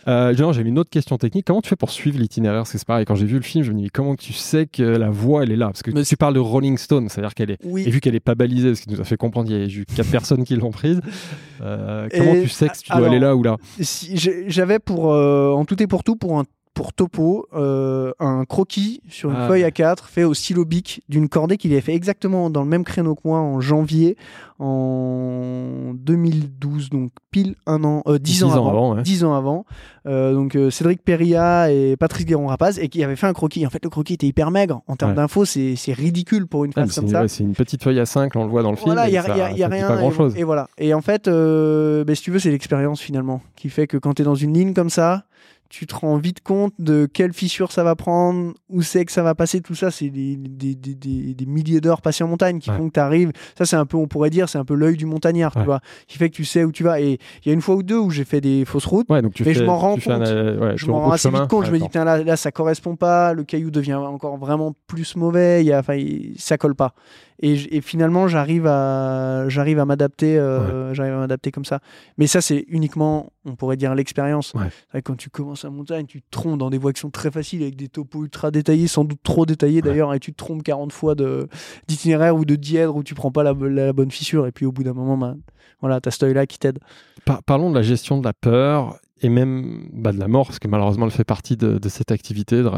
[0.09, 1.45] Euh, Jean, j'ai une autre question technique.
[1.47, 2.61] Comment tu fais pour suivre l'itinéraire?
[2.61, 4.67] Parce que c'est pareil, quand j'ai vu le film, je me dis, comment tu sais
[4.67, 5.67] que la voie, elle est là?
[5.67, 7.59] Parce que Mais tu parles de Rolling Stone, c'est-à-dire qu'elle est.
[7.65, 7.83] Oui.
[7.85, 9.67] Et vu qu'elle est pas balisée, ce qui nous a fait comprendre qu'il y a
[9.67, 11.01] eu quatre personnes qui l'ont prise,
[11.61, 13.57] euh, comment Et- tu sais que tu dois alors, aller là ou là?
[13.81, 14.17] Si-
[14.47, 16.45] J'avais pour, euh, en tout et pour tout, pour un
[16.77, 19.49] pour Topo, euh, un croquis sur une Ah.
[19.49, 22.85] feuille A4 fait au stylo bic d'une cordée qu'il avait fait exactement dans le même
[22.85, 24.17] créneau que moi en janvier
[24.59, 28.95] en 2012, donc pile un an, euh, 10, ans, avant.
[28.95, 29.03] ouais.
[29.03, 29.65] 10 ans avant.
[30.07, 33.67] Euh, donc euh, Cédric Perria et Patrice Guéron-Rapaz et qui avait fait un croquis.
[33.67, 34.83] En fait, le croquis était hyper maigre.
[34.87, 35.17] En termes Ouais.
[35.17, 37.23] d'infos, c'est c'est ridicule pour une Ah, c'est comme une, ça.
[37.23, 38.89] ouais, c'est une petite feuille à 5, là, on le voit dans le film.
[38.93, 39.89] Voilà, il y a, ça- y a- y rien.
[39.89, 40.35] pas et- grand-chose.
[40.37, 40.69] Et, voilà.
[40.79, 44.23] Et en fait, ben, si tu veux, c'est l'expérience finalement qui fait que quand tu
[44.23, 45.25] es dans une ligne comme ça,
[45.69, 49.23] tu te rends vite compte de quelle fissure ça va prendre, où c'est que ça
[49.23, 49.61] va passer.
[49.61, 52.77] Tout ça, c'est des, des, des, des- des milliers d'heures passées en montagne qui Ouais.
[52.77, 53.33] font que tu arrives.
[53.59, 55.63] Ça, c'est un peu, on pourrait dire, c'est un peu l'œil du montagnard, Ouais.
[55.63, 57.01] tu vois, qui fait que tu sais où tu vas.
[57.01, 59.09] Et il y a une fois ou deux où j'ai fait des fausses routes.
[59.11, 60.29] Ouais, donc tu Mais fais, je m'en rends un, compte.
[60.29, 61.41] euh, Je m'en rends assez chemin.
[61.43, 61.67] vite compte.
[61.67, 63.33] Je me dis, là, là, ça correspond pas.
[63.33, 65.65] Le caillou devient encore vraiment plus mauvais.
[65.65, 65.83] Y a,
[66.37, 66.95] ça colle pas.
[67.43, 70.39] Et, finalement, j'arrive à, j'arrive à m'adapter.
[70.39, 71.81] euh, J'arrive à m'adapter comme ça.
[72.17, 74.55] Mais ça, c'est uniquement, on pourrait dire, l'expérience.
[75.05, 77.63] Quand tu commences à montagne, tu te trompes dans des voies qui sont très faciles
[77.63, 80.93] avec des topos ultra détaillés, sans doute trop détaillés d'ailleurs, et tu te trompes 40
[80.93, 81.49] fois de,
[81.89, 84.47] d'itinéraire ou de dièdre où tu prends pas la, la bonne fissure.
[84.47, 85.39] Et puis au bout d'un moment, ben,
[85.81, 86.79] voilà, t'as cet œil-là qui t'aide.
[87.25, 90.59] Par- parlons de la gestion de la peur et même bah, de la mort, parce
[90.59, 92.63] que malheureusement, elle fait partie de, de cette activité.
[92.63, 92.71] de-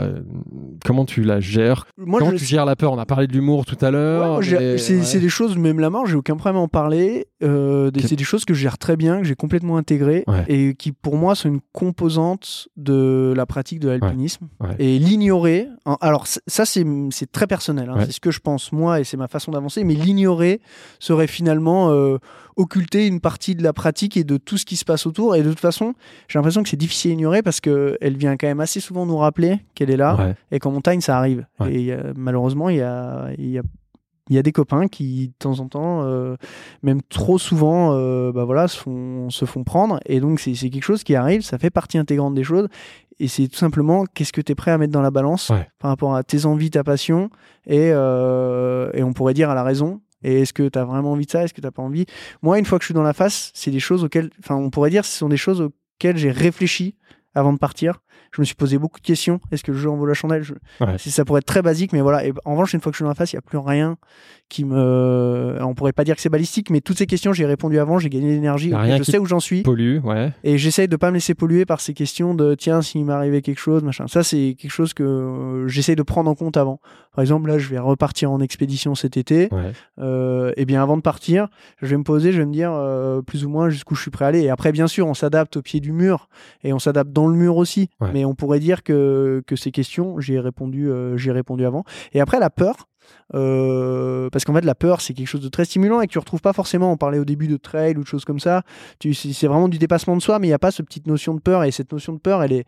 [0.84, 1.86] comment tu la gères?
[1.96, 2.92] Moi, Comment je- tu gères la peur?
[2.92, 4.38] On a parlé de l'humour tout à l'heure.
[4.40, 5.20] mais- c'est ouais.
[5.20, 7.26] des choses, même la mort, j'ai aucun problème à en parler.
[7.42, 10.44] Euh, C'est des choses que je gère très bien, que j'ai complètement intégrées Ouais.
[10.48, 14.48] et qui, pour moi, sont une composante de la pratique de l'alpinisme.
[14.78, 16.84] Et l'ignorer, en- alors ça, c'est
[17.32, 19.94] très personnel, hein, c'est ce que je pense moi et c'est ma façon d'avancer, mais
[19.94, 20.60] l'ignorer
[21.00, 22.18] serait finalement euh,
[22.58, 25.34] occulter une partie de la pratique et de tout ce qui se passe autour.
[25.36, 25.94] Et de toute façon,
[26.28, 29.16] j'ai l'impression que c'est difficile à ignorer parce qu'elle vient quand même assez souvent nous
[29.16, 30.34] rappeler qu'elle est là Ouais.
[30.50, 31.46] et qu'en montagne ça arrive.
[31.60, 31.72] Ouais.
[31.74, 33.62] Et euh, malheureusement, il y a, il y, a,
[34.28, 36.36] il y a des copains qui, de temps en temps, euh,
[36.82, 40.00] même trop souvent, euh, bah voilà, se font, se font prendre.
[40.04, 42.68] Et donc, c'est c'est quelque chose qui arrive, ça fait partie intégrante des choses.
[43.20, 45.66] Et c'est tout simplement qu'est-ce que tu es prêt à mettre dans la balance Ouais.
[45.78, 47.30] par rapport à tes envies, ta passion,
[47.66, 50.00] et, euh, et on pourrait dire à la raison.
[50.22, 51.44] Et est-ce que tu as vraiment envie de ça?
[51.44, 52.06] Est-ce que tu pas envie?
[52.42, 54.70] Moi, une fois que je suis dans la face, c'est des choses auxquelles, enfin, on
[54.70, 56.96] pourrait dire, ce sont des choses auxquelles j'ai réfléchi
[57.34, 58.00] avant de partir.
[58.32, 59.40] Je me suis posé beaucoup de questions.
[59.52, 60.42] Est-ce que le jeu en vaut la chandelle?
[60.42, 60.54] Je-
[60.84, 60.98] Ouais.
[60.98, 62.26] si ça pourrait être très basique, mais voilà.
[62.26, 63.58] Et en revanche, une fois que je suis dans la face, il n'y a plus
[63.58, 63.96] rien
[64.48, 65.54] qui me.
[65.56, 67.98] Alors, on pourrait pas dire que c'est balistique, mais toutes ces questions, j'ai répondu avant,
[67.98, 69.62] j'ai gagné de l'énergie, je sais où j'en suis.
[69.62, 70.32] Pollue, ouais.
[70.44, 73.58] Et j'essaye de pas me laisser polluer par ces questions de tiens, s'il m'arrivait quelque
[73.60, 74.06] chose, machin.
[74.08, 76.80] Ça, c'est quelque chose que euh, j'essaye de prendre en compte avant.
[77.14, 79.48] Par exemple, là, je vais repartir en expédition cet été.
[79.52, 79.72] ouais.
[79.98, 81.48] Euh, et bien, avant de partir,
[81.82, 84.10] je vais me poser, je vais me dire euh, plus ou moins jusqu'où je suis
[84.10, 84.42] prêt à aller.
[84.42, 86.28] Et après, bien sûr, on s'adapte au pied du mur
[86.62, 87.90] et on s'adapte dans le mur aussi.
[88.00, 88.10] Ouais.
[88.12, 91.64] Mais on pourrait dire que, que ces questions, j'y ai répondu, euh, j'y ai répondu
[91.66, 91.84] avant.
[92.12, 92.88] Et après, la peur.
[93.34, 96.18] Euh, parce qu'en fait, la peur, c'est quelque chose de très stimulant et que tu
[96.18, 96.92] retrouves pas forcément.
[96.92, 98.62] On parlait au début de trail ou de choses comme ça.
[99.02, 101.40] C'est vraiment du dépassement de soi, mais il n'y a pas cette petite notion de
[101.40, 101.64] peur.
[101.64, 102.64] Et cette notion de peur, elle est,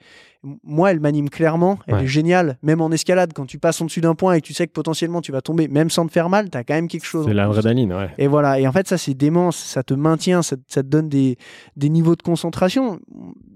[0.65, 1.79] moi, elle m'anime clairement.
[1.87, 2.05] Elle Ouais.
[2.05, 2.59] est géniale.
[2.63, 4.73] Même en escalade, quand tu passes en dessus d'un point et que tu sais que
[4.73, 7.27] potentiellement tu vas tomber, même sans te faire mal, tu as quand même quelque chose.
[7.27, 8.11] C'est l'adrénaline, ouais.
[8.19, 11.09] Et voilà, et en fait, ça, c'est démence, ça te maintient, ça, ça te donne
[11.09, 11.37] des,
[11.77, 13.01] des niveaux de concentration.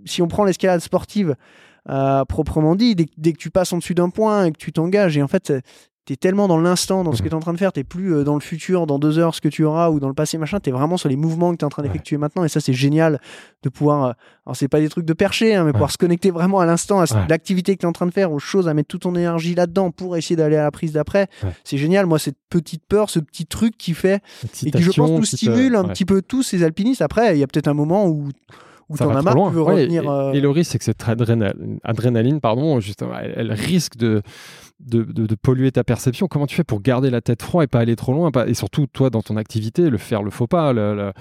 [0.04, 1.34] Si on prend l'escalade sportive,
[1.86, 2.94] à proprement dit.
[2.94, 5.28] Dès, dès que tu passes en dessus d'un point et que tu t'engages, et en
[5.28, 5.52] fait,
[6.06, 7.28] t'es tellement dans l'instant, dans ce que Mhm.
[7.30, 9.34] tu es en train de faire, t'es plus euh, dans le futur, dans deux heures,
[9.34, 11.56] ce que tu auras, ou dans le passé, machin, t'es vraiment sur les mouvements que
[11.56, 11.88] tu es en train Ouais.
[11.88, 13.20] d'effectuer maintenant, et ça, c'est génial
[13.62, 14.12] de pouvoir, euh,
[14.44, 17.00] alors c'est pas des trucs de percher, hein, mais pouvoir se connecter vraiment à l'instant,
[17.00, 17.26] à Ouais.
[17.28, 19.54] l'activité que tu es en train de faire, aux choses, à mettre toute ton énergie
[19.54, 21.28] là-dedans pour essayer d'aller à la prise d'après.
[21.64, 24.22] C'est génial, moi, cette petite peur, ce petit truc qui fait,
[24.66, 27.00] et qui, je pense, nous Excitation, stimule un petit peu tous ces alpinistes.
[27.02, 28.28] Après, il y a peut-être un moment où,
[28.90, 30.02] où t'en as marre, tu veux Ouais, revenir.
[30.04, 33.96] et, euh, et le risque, c'est que cette adrénaline, adrénaline pardon, justement, elle, elle risque
[33.96, 34.20] de,
[34.80, 36.26] de, polluer ta perception.
[36.26, 38.86] Comment tu fais pour garder la tête froide et pas aller trop loin Et surtout,
[38.86, 40.72] toi, dans ton activité, le faire le faux pas.
[40.72, 41.12] Le-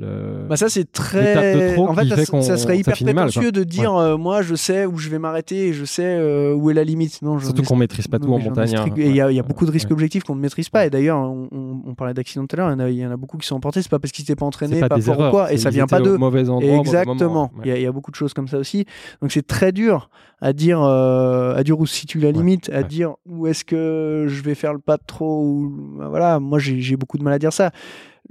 [0.00, 1.34] le- Bah ça c'est très
[1.70, 2.06] de trop en fait
[2.42, 5.68] ça, serait ça hyper mal, de dire euh, moi je sais où je vais m'arrêter
[5.68, 8.38] et je sais euh, où est la limite non surtout qu'on maîtrise pas tout en
[8.38, 8.74] montagne.
[8.76, 8.86] hein.
[8.96, 9.92] il y a, y beaucoup de risques Ouais.
[9.94, 12.70] objectifs qu'on ne maîtrise pas et d'ailleurs on, on- on parlait d'accidents tout à l'heure
[12.70, 14.12] il y en a- il y en a beaucoup qui sont emportés c'est pas parce
[14.12, 16.16] qu'ils s'étaient pas entraînés pas, pas fort ou quoi et ça vient pas d'eux.
[16.80, 17.50] Exactement.
[17.64, 18.86] Il y, a- il y a beaucoup de choses comme ça aussi.
[19.20, 22.82] Donc c'est très dur à dire, euh, à dire où se situe la limite, à
[22.82, 25.42] dire où est-ce que je vais faire le pas de trop.
[25.42, 27.70] Ou, bah voilà, moi j'ai beaucoup de mal à dire ça.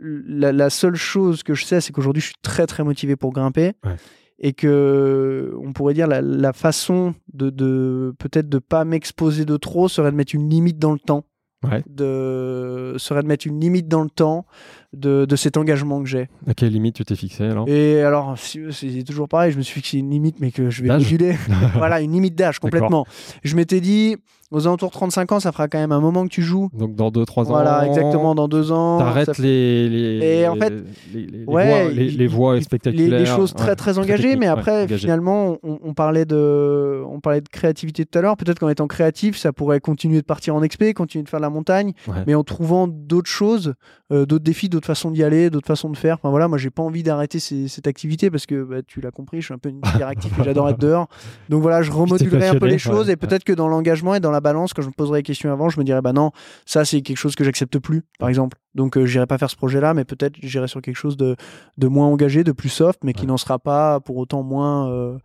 [0.01, 3.31] La, la seule chose que je sais, c'est qu'aujourd'hui je suis très très motivé pour
[3.33, 3.73] grimper.
[3.83, 3.95] Ouais.
[4.39, 9.57] Et que on pourrait dire la, la façon de, de peut-être de pas m'exposer de
[9.57, 11.25] trop serait de mettre une limite dans le temps.
[11.69, 11.83] Ouais.
[11.89, 14.45] De, serait de mettre une limite dans le temps
[14.93, 16.29] de, de cet engagement que j'ai.
[16.47, 17.67] À quelle limite tu t'es fixé alors?
[17.67, 20.87] Et alors, c'est toujours pareil, je me suis fixé une limite, mais que je vais
[20.87, 21.35] moduler.
[21.73, 23.05] voilà, une limite d'âge, complètement.
[23.43, 24.15] Je m'étais dit,
[24.51, 26.69] aux alentours de 35 ans, ça fera quand même un moment que tu joues.
[26.73, 27.43] Donc dans 2-3 ans.
[27.49, 28.97] Voilà, exactement, dans deux ans.
[28.99, 30.73] T'arrêtes ça- les, les, Et en fait,
[31.13, 33.09] les, les, les ouais, il- spectaculaires.
[33.11, 37.19] les, les choses très ouais, très engagées, mais après finalement on, on parlait de on
[37.19, 38.37] parlait de créativité tout à l'heure.
[38.37, 41.45] Peut-être qu'en étant créatif, ça pourrait continuer de partir en expé, continuer de faire de
[41.45, 41.93] la montagne,
[42.27, 43.73] mais en trouvant d'autres choses,
[44.11, 46.15] euh, d'autres défis, d'autres façons d'y aller, d'autres façons de faire.
[46.15, 49.11] Enfin voilà, moi j'ai pas envie d'arrêter ces- cette activité parce que bah, tu l'as
[49.11, 51.07] compris, je suis un peu une hyperactif et j'adore être dehors.
[51.49, 54.31] Donc voilà, je remodulerai un peu les choses et peut-être que dans l'engagement et dans
[54.31, 56.31] la balance, quand je me poserai les questions avant, je me dirais bah non,
[56.65, 58.57] ça c'est quelque chose que j'accepte plus, par exemple.
[58.75, 61.35] Donc euh, j'irai pas faire ce projet-là, mais peut-être j'irai sur quelque chose de,
[61.77, 63.27] de moins engagé, de plus soft, mais qui Ouais.
[63.27, 64.89] n'en sera pas pour autant moins.
[64.91, 65.17] euh,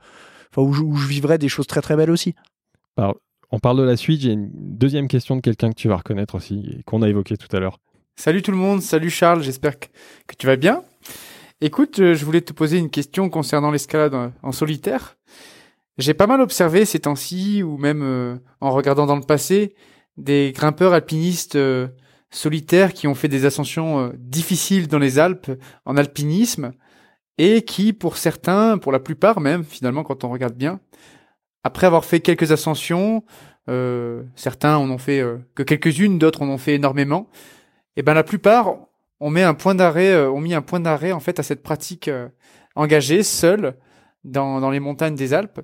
[0.56, 2.34] Enfin, où, je- où je vivrai des choses très très belles aussi.
[3.50, 4.20] On parle de la suite.
[4.22, 7.36] J'ai une deuxième question de quelqu'un que tu vas reconnaître aussi et qu'on a évoqué
[7.36, 7.78] tout à l'heure.
[8.16, 9.86] Salut tout le monde, salut Charles, j'espère que,
[10.28, 10.82] que tu vas bien.
[11.60, 15.16] Écoute, euh, je voulais te poser une question concernant l'escalade en, en solitaire.
[15.96, 19.74] J'ai pas mal observé ces temps-ci, ou même euh, en regardant dans le passé,
[20.16, 21.88] des grimpeurs alpinistes euh,
[22.30, 25.50] solitaires qui ont fait des ascensions euh, difficiles dans les Alpes
[25.84, 26.72] en alpinisme,
[27.38, 30.80] et qui, pour certains, pour la plupart même, finalement, quand on regarde bien,
[31.62, 33.24] après avoir fait quelques ascensions,
[33.68, 35.24] euh, certains en ont fait
[35.54, 37.28] que quelques-unes, d'autres en ont fait énormément,
[37.96, 38.76] et ben la plupart
[39.20, 42.10] on met un point d'arrêt, ont mis un point d'arrêt en fait à cette pratique
[42.74, 43.76] engagée seule
[44.24, 45.60] dans, dans les montagnes des Alpes.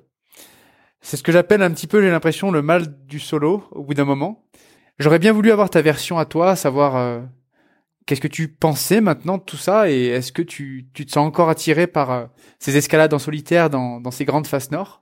[1.01, 3.95] C'est ce que j'appelle un petit peu, j'ai l'impression, le mal du solo au bout
[3.95, 4.45] d'un moment.
[4.99, 7.21] J'aurais bien voulu avoir ta version à toi, savoir euh,
[8.05, 11.49] qu'est-ce que tu pensais maintenant de tout ça et est-ce que tu, te sens encore
[11.49, 12.25] attiré par euh,
[12.59, 15.01] ces escalades en solitaire dans, ces grandes faces nord?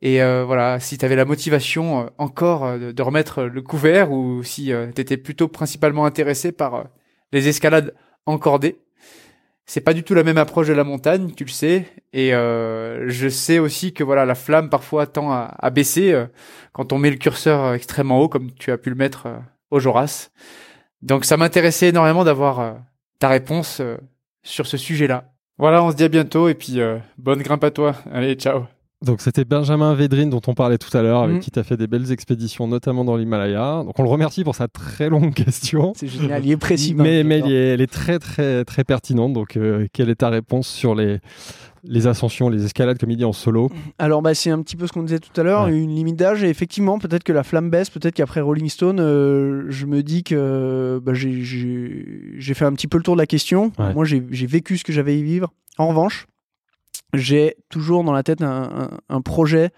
[0.00, 4.72] Et euh, voilà, si tu avais la motivation encore de, remettre le couvert ou si
[4.94, 6.86] tu étais plutôt principalement intéressé par
[7.32, 7.94] les escalades
[8.24, 8.78] encordées.
[9.72, 13.08] C'est pas du tout la même approche de la montagne, tu le sais, et euh,
[13.08, 16.26] je sais aussi que voilà la flamme parfois tend à, baisser euh,
[16.72, 19.28] quand on met le curseur euh, extrêmement haut, comme tu as pu le mettre
[19.70, 20.30] au Joras.
[21.02, 22.78] Donc ça m'intéressait énormément d'avoir
[23.20, 23.80] ta réponse
[24.42, 25.32] sur ce sujet-là.
[25.56, 26.80] Voilà, on se dit à bientôt et puis
[27.16, 27.94] bonne grimpe à toi.
[28.10, 28.64] Allez, ciao.
[29.04, 31.40] Donc c'était Benjamin Védrine dont on parlait tout à l'heure, avec Mhm.
[31.42, 33.82] qui tu as fait des belles expéditions, notamment dans l'Himalaya.
[33.84, 35.92] Donc on le remercie pour sa très longue question.
[35.96, 36.94] C'est génial, il est précis.
[36.94, 39.32] mais mais elle est, elle est très très très pertinente.
[39.32, 41.18] Donc euh, quelle est ta réponse sur les,
[41.82, 43.70] les ascensions, les escalades comme il dit en solo?
[43.98, 45.78] Alors bah, c'est un petit peu ce qu'on disait tout à l'heure, Ouais.
[45.78, 49.64] une limite d'âge et effectivement peut-être que la flamme baisse, peut-être qu'après Rolling Stone, euh,
[49.70, 51.42] je me dis que bah, j'ai-
[52.54, 53.72] fait un petit peu le tour de la question.
[53.78, 53.94] Ouais.
[53.94, 55.50] Moi j'ai j'ai vécu ce que j'avais à y vivre.
[55.78, 56.26] En revanche,
[57.14, 59.70] j'ai toujours dans la tête un, un- un projet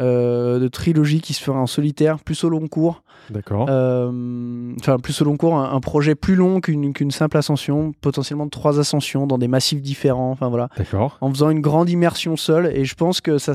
[0.00, 3.02] euh, de trilogie qui se fera en solitaire, plus au long cours.
[3.30, 3.66] D'accord.
[3.68, 8.44] Euh, enfin plus au long cours, un, un projet plus long qu'une simple ascension, potentiellement
[8.46, 10.30] de trois ascensions dans des massifs différents.
[10.30, 11.18] Enfin voilà D'accord.
[11.20, 12.66] en faisant une grande immersion seule.
[12.74, 13.52] Et je pense que ça.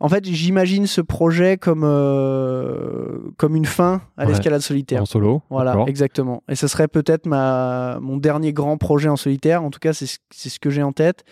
[0.00, 4.28] En fait, j'imagine ce projet comme, euh, comme une fin à Ouais.
[4.32, 5.02] l'escalade solitaire.
[5.02, 5.42] En solo.
[5.50, 6.42] Voilà, exactement.
[6.48, 9.62] Et ce serait peut-être ma mon dernier grand projet en solitaire.
[9.62, 11.24] En tout cas, c'est ce, c'est ce que j'ai en tête.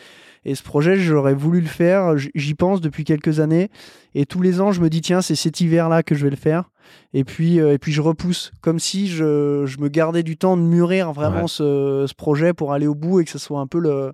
[0.44, 2.16] Et ce projet, j'aurais voulu le faire.
[2.34, 3.70] J'y pense depuis quelques années.
[4.14, 6.36] Et tous les ans, je me dis, tiens, c'est cet hiver-là que je vais le
[6.36, 6.70] faire.
[7.14, 8.52] Et puis, euh, et puis je repousse.
[8.60, 11.48] Comme si je, je me gardais du temps de mûrir vraiment Ouais.
[11.48, 14.12] ce, ce projet pour aller au bout et que ce soit un peu le.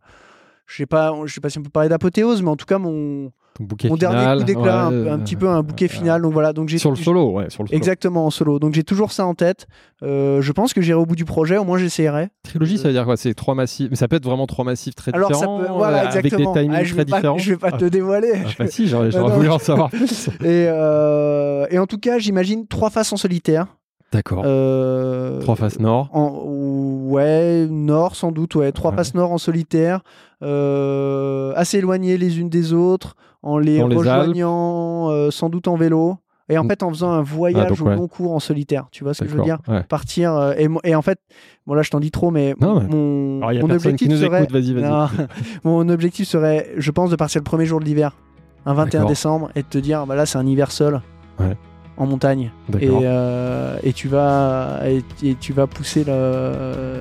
[0.66, 2.76] Je sais pas, je sais pas si on peut parler d'apothéose, mais en tout cas,
[2.76, 3.32] mon,
[3.64, 6.22] bouquet mon dernier final, coup d'éclat, ouais, un, un petit peu un bouquet euh, final.
[6.22, 7.76] Donc voilà, donc j'ai Sur le solo, ouais, sur le solo.
[7.76, 8.58] Exactement en solo.
[8.58, 9.66] Donc j'ai toujours ça en tête.
[10.02, 11.56] Euh, je pense que j'irai au bout du projet.
[11.56, 12.28] Au moins j'essayerai.
[12.44, 13.16] Trilogie, ça veut dire quoi?
[13.16, 13.88] C'est trois massifs.
[13.90, 16.24] Mais ça peut être vraiment trois massifs très Alors ça différents, peut, voilà, euh, avec
[16.24, 17.38] des timings Ah, je vais très pas, différents.
[17.38, 18.32] je vais pas te dévoiler.
[18.46, 20.28] Ah, bah si, j'aurais voulu en savoir plus.
[20.40, 23.66] Et, euh, et en tout cas, j'imagine trois faces en solitaire.
[24.10, 24.42] D'accord.
[24.46, 26.08] Euh, Trois faces nord.
[26.14, 28.72] En, ouais, nord sans doute, ouais.
[28.72, 28.96] Trois Ouais.
[28.96, 30.00] faces nord en solitaire,
[30.42, 35.68] euh, assez éloignées les unes des autres, en les Dans les rejoignant euh, sans doute
[35.68, 36.16] en vélo.
[36.50, 36.68] Et en Mm.
[36.68, 38.86] fait, en faisant un voyage Ah, donc, au long cours en solitaire.
[38.90, 39.58] Tu vois ce que je veux dire?
[39.68, 39.82] Ouais.
[39.82, 40.34] Partir.
[40.34, 41.18] euh, et, en fait,
[41.66, 44.44] bon là, je t'en dis trop, mais Non, mon, Alors, objectif nous serait.
[44.44, 44.56] écoute.
[44.76, 45.08] Non.
[45.64, 48.16] mon objectif serait, je pense, de partir le premier jour de l'hiver,
[48.64, 49.08] un 21 D'accord.
[49.10, 51.02] décembre, et de te dire, bah là, c'est un hiver seul.
[51.38, 51.54] Ouais.
[52.00, 57.00] En montagne et, euh, et tu vas et, et tu vas pousser le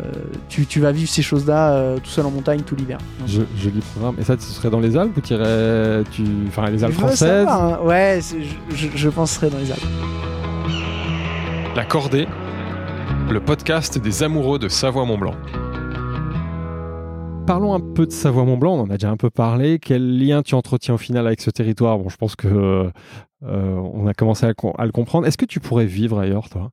[0.49, 3.41] tu, tu vas vivre ces choses là tout seul en montagne tout l'hiver Donc, Je,
[3.57, 4.15] joli programme.
[4.19, 6.03] Et ça, ce serait dans les Alpes ou tu irais.
[6.11, 6.23] Tu...
[6.47, 7.85] Enfin, les Alpes je françaises savoir, hein.
[7.85, 9.85] ouais je, je, je penserais dans les Alpes
[11.75, 12.27] La Cordée,
[13.29, 15.35] le podcast des amoureux de Savoie-Mont-Blanc.
[17.45, 19.79] Parlons un peu de Savoie-Mont-Blanc, on en a déjà un peu parlé.
[19.79, 21.97] Quel lien tu entretiens au final avec ce territoire?
[21.97, 22.89] Bon, je pense que euh,
[23.41, 25.27] on a commencé à, com- à le comprendre.
[25.27, 26.71] Est-ce que tu pourrais vivre ailleurs, toi?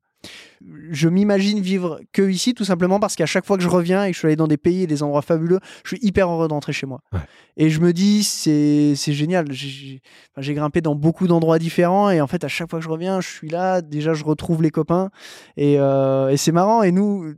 [0.90, 4.08] Je m'imagine vivre que ici tout simplement parce qu'à chaque fois que je reviens et
[4.08, 6.48] que je suis allé dans des pays et des endroits fabuleux je suis hyper heureux
[6.48, 7.00] de rentrer chez moi.
[7.12, 7.20] Ouais.
[7.56, 9.50] et je me dis c'est génial.
[9.50, 10.00] J'ai
[10.36, 13.20] enfin, grimpé dans beaucoup d'endroits différents et en fait à chaque fois que je reviens
[13.20, 13.82] je suis là.
[13.82, 15.10] Déjà je retrouve les copains
[15.56, 16.82] et, euh, et c'est marrant.
[16.82, 17.34] Et nous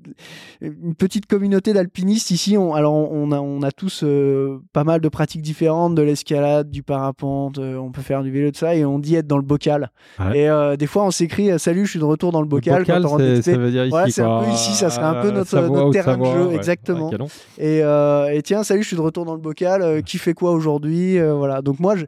[0.61, 5.01] une petite communauté d'alpinistes ici on, alors on a, on a tous euh, pas mal
[5.01, 8.75] de pratiques différentes de l'escalade du parapente euh, on peut faire du vélo de ça.
[8.75, 9.91] Et on dit être dans le bocal.
[10.19, 10.39] Ouais.
[10.41, 12.81] et euh, des fois on s'écrit salut je suis de retour dans le bocal, Le
[12.81, 13.91] bocal, quand on ça veut dire ici.
[13.91, 16.55] Voilà, c'est un peu ici, ça serait un peu notre- terrain de jeu, ouais.
[16.57, 17.07] exactement.
[17.07, 17.27] Ouais, canon.
[17.59, 19.83] Et, euh, et tiens, salut, je suis de retour dans le bocal.
[19.83, 21.63] euh, qui fait quoi aujourd'hui Euh, Voilà.
[21.63, 22.05] Donc moi, je,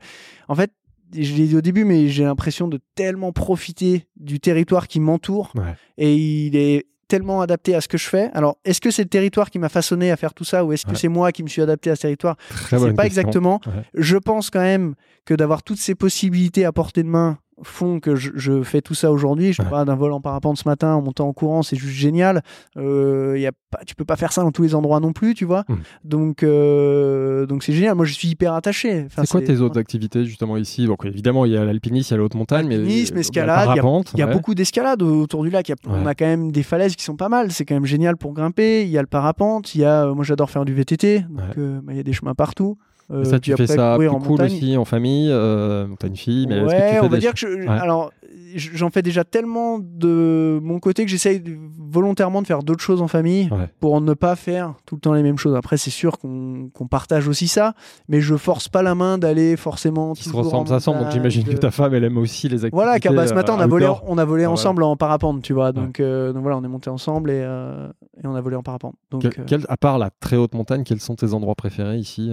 [0.48, 0.70] en fait,
[1.12, 5.52] je l'ai dit au début, mais j'ai l'impression de tellement profiter du territoire qui m'entoure.
[5.56, 5.74] Ouais.
[5.96, 8.30] Et il est tellement adapté à ce que je fais.
[8.34, 10.84] Alors, est-ce que c'est le territoire qui m'a façonné à faire tout ça ou est-ce
[10.84, 10.96] que Ouais.
[10.96, 12.36] c'est moi qui me suis adapté à ce territoire?
[12.50, 13.22] Je sais bonne pas question.
[13.22, 13.61] exactement.
[13.66, 13.82] Ouais.
[13.94, 14.94] Je pense quand même
[15.24, 18.94] que d'avoir toutes ces possibilités à portée de main font que je, je fais tout
[18.94, 19.52] ça aujourd'hui.
[19.52, 19.68] Je Ouais.
[19.68, 22.42] parle d'un vol en parapente ce matin en montant en courant, c'est juste génial.
[22.76, 25.34] Euh, y a pas, tu peux pas faire ça dans tous les endroits non plus,
[25.34, 25.64] tu vois.
[25.68, 25.74] Mm.
[26.04, 27.94] Donc euh, donc c'est génial.
[27.94, 29.04] Moi, je suis hyper attaché.
[29.06, 30.86] Enfin, C'est quoi tes autres activités justement ici?
[30.86, 32.86] Donc évidemment, il y a l'alpinisme, il y a la haute montagne, mais euh,
[33.18, 33.68] escalade,
[34.14, 35.68] Il y a beaucoup d'escalade autour du lac.
[35.68, 37.50] Y a- On a quand même des falaises qui sont pas mal.
[37.52, 38.82] C'est quand même génial pour grimper.
[38.82, 39.74] Il y a le parapente.
[39.74, 41.20] Il y a, euh, moi, j'adore faire du VTT.
[41.20, 41.44] Donc, Ouais.
[41.59, 42.78] euh, bah, il y a des chemins partout.
[43.11, 44.46] Euh, ça, tu fais après, ça plus en cool montagne.
[44.52, 47.18] aussi en famille, euh, montagne fille, mais est-ce que tu ouais, fais on va des
[47.18, 47.68] dire que je, Ouais.
[47.68, 48.12] alors
[48.54, 51.42] j'en fais déjà tellement de mon côté que j'essaye
[51.78, 53.68] volontairement de faire d'autres choses en famille Ouais.
[53.80, 55.54] pour ne pas faire tout le temps les mêmes choses.
[55.54, 57.74] Après, c'est sûr qu'on qu'on partage aussi ça,
[58.09, 60.12] mais je force pas la main d'aller forcément.
[60.14, 61.00] qui se ressemblent, ça semble.
[61.00, 62.74] Donc j'imagine que ta femme, elle aime aussi les activités.
[62.74, 64.04] Voilà, car bah, ce matin, on a euh, volé, outdoor.
[64.06, 65.72] on a volé Ah, ensemble en parapente, tu vois.
[65.72, 68.94] Donc, euh, donc voilà, on est monté ensemble et, et on a volé en parapente.
[69.11, 72.30] Donc, quel- à part la très haute montagne, quels sont tes endroits préférés ici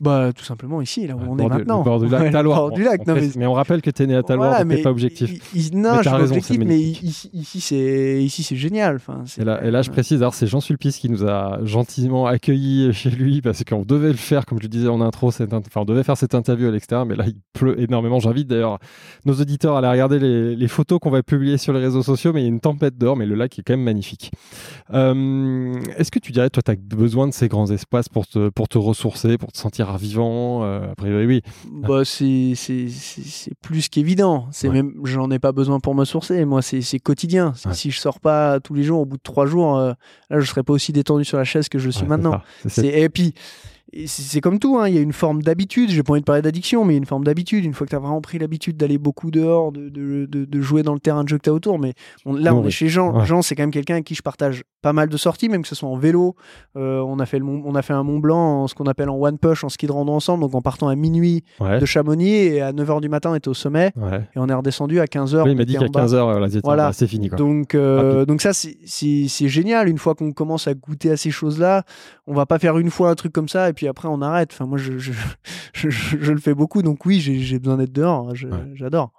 [0.00, 1.78] bah, tout simplement ici, là où on est maintenant.
[1.78, 2.58] le bord du lac Ouais, le Taloir.
[2.58, 4.74] bord du lac, non, mais on rappelle que tu es né à Taloir, Voilà, donc
[4.76, 5.30] t'es pas objectif.
[5.54, 8.96] i- i- Mais non, je suis pas raison, objectif, mais ici, ici c'est génial.
[8.96, 12.26] Enfin, Et là, et là, je précise, alors c'est Jean Sulpice qui nous a gentiment
[12.26, 15.52] accueillis chez lui parce qu'on devait le faire, comme je le disais en intro, cette
[15.52, 18.18] enfin, on devait faire cette interview à l'extérieur, mais là il pleut énormément.
[18.20, 18.78] J'invite d'ailleurs
[19.24, 22.32] nos auditeurs à aller regarder les, les photos qu'on va publier sur les réseaux sociaux,
[22.32, 24.30] mais il y a une tempête dehors, mais le lac est quand même magnifique.
[24.92, 28.48] Euh, Est-ce que tu dirais, toi, tu as besoin de ces grands espaces pour te,
[28.50, 31.42] pour te ressourcer, pour te sentir vivant euh, A priori, oui.
[31.70, 32.54] Bah, c'est
[33.62, 34.46] plus qu'évident.
[34.50, 34.74] C'est Ouais.
[34.74, 36.44] même, j'en ai pas besoin pour me sourcer.
[36.44, 37.54] Moi, c'est quotidien.
[37.64, 37.74] Ouais.
[37.74, 39.92] Si je sors pas tous les jours, au bout de trois jours, euh,
[40.30, 42.40] là, je serais pas aussi détendu sur la chaise que je suis maintenant.
[42.62, 42.68] ça.
[42.68, 43.32] C'est puis, et
[44.06, 45.90] c'est comme tout, hein, il y a une forme d'habitude.
[45.90, 47.64] J'ai pas envie de parler d'addiction, mais il y a une forme d'habitude.
[47.64, 50.60] Une fois que tu as vraiment pris l'habitude d'aller beaucoup dehors, de, de, de- de
[50.60, 51.78] jouer dans le terrain de jeu que tu as autour.
[51.78, 51.94] Mais
[52.26, 52.68] on- là, Non, on oui.
[52.68, 53.16] est chez Jean.
[53.16, 53.24] Ouais.
[53.24, 55.68] Jean, c'est quand même quelqu'un avec qui je partage pas mal de sorties, même que
[55.68, 56.34] ce soit en vélo.
[56.76, 58.84] Euh, on, a fait le, Mont- on a fait un Mont Blanc, en ce qu'on
[58.86, 60.42] appelle en one push, en ski de rando ensemble.
[60.42, 63.48] Donc en partant à minuit Ouais, de Chamonix et à 9h du matin, on était
[63.48, 63.92] au sommet.
[63.96, 64.20] ouais.
[64.34, 65.42] Et on est redescendu à 15h.
[65.44, 66.92] Oui, il m'a dit qu'à 15h, Voilà.
[66.92, 67.28] c'est fini.
[67.28, 67.38] Quoi.
[67.38, 69.88] Donc, euh, donc ça, c'est génial.
[69.88, 71.84] Une fois qu'on commence à goûter à ces choses-là,
[72.26, 74.50] on va pas faire une fois un truc comme ça et puis après on arrête.
[74.52, 75.12] Enfin, moi, je, je,
[75.74, 76.82] je, je- le fais beaucoup.
[76.82, 78.28] Donc oui, j'ai j'ai besoin d'être dehors.
[78.28, 78.34] Ouais.
[78.74, 79.12] J'adore.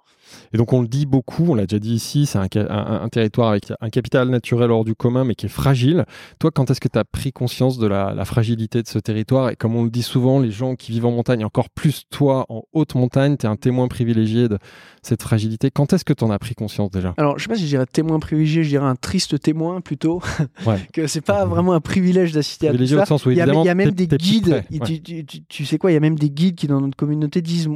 [0.52, 3.02] Et donc on le dit beaucoup, on l'a déjà dit ici, c'est un, ca- un-
[3.02, 6.04] un territoire avec un capital naturel hors du commun, mais qui est fragile.
[6.38, 9.50] Toi, quand est-ce que tu as pris conscience de la, la fragilité de ce territoire?
[9.50, 12.46] Et comme on le dit souvent, les gens qui vivent en montagne, encore plus toi
[12.48, 14.58] en haute montagne, tu es un témoin privilégié de
[15.02, 15.70] cette fragilité.
[15.70, 17.14] Quand est-ce que tu en as pris conscience déjà?
[17.16, 20.20] Alors, je sais pas si je dirais témoin privilégié, je dirais un triste témoin plutôt.
[20.66, 20.80] Ouais.
[20.92, 23.02] que c'est pas vraiment un privilège d'assister à tout ça.
[23.02, 24.48] au sens où Il y, a, évidemment il y a même des guides.
[24.48, 24.66] près.
[24.70, 24.86] il- Ouais.
[24.86, 25.90] tu, tu- tu- tu sais quoi?
[25.90, 27.68] Il y a même des guides qui dans notre communauté disent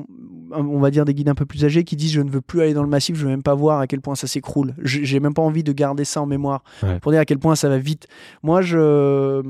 [0.53, 2.61] on va dire des guides un peu plus âgés qui disent je ne veux plus
[2.63, 4.75] aller dans le massif, je veux même pas voir à quel point ça s'écroule.
[4.83, 6.99] J'ai même pas envie de garder ça en mémoire Ouais.
[7.01, 8.07] pour dire à quel point ça va vite.
[8.43, 9.43] Moi, je,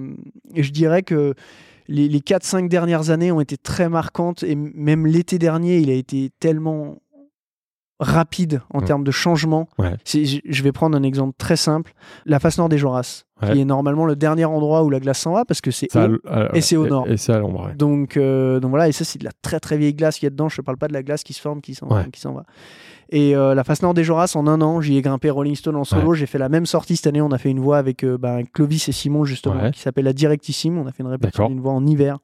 [0.54, 1.34] je dirais que
[1.88, 5.94] les, les 4-5 dernières années ont été très marquantes et même l'été dernier, il a
[5.94, 6.98] été tellement
[7.98, 9.68] rapide en termes de changement.
[9.78, 9.94] Ouais.
[10.06, 11.92] Je vais prendre un exemple très simple.
[12.24, 13.52] La face nord des Joras, Ouais.
[13.52, 15.88] qui est normalement le dernier endroit où la glace s'en va parce que c'est
[16.52, 17.08] et c'est au nord.
[17.08, 17.66] Et, c'est à l'ombre.
[17.66, 17.74] ouais.
[17.74, 20.28] Donc, euh, donc voilà, et ça c'est de la très très vieille glace qu'il y
[20.28, 20.48] a dedans.
[20.48, 22.04] Je ne parle pas de la glace qui se forme, qui s'en Ouais.
[22.12, 22.44] qui va.
[23.12, 25.74] Et euh, la face nord des Joras, en un an, j'y ai grimpé Rolling Stone
[25.74, 26.14] en solo.
[26.14, 27.20] J'ai fait la même sortie cette année.
[27.20, 30.12] On a fait une voix avec euh, ben, Clovis et Simon justement, qui s'appelle la
[30.12, 30.78] Directissime.
[30.78, 32.18] On a fait une répétition d'une voix en hiver.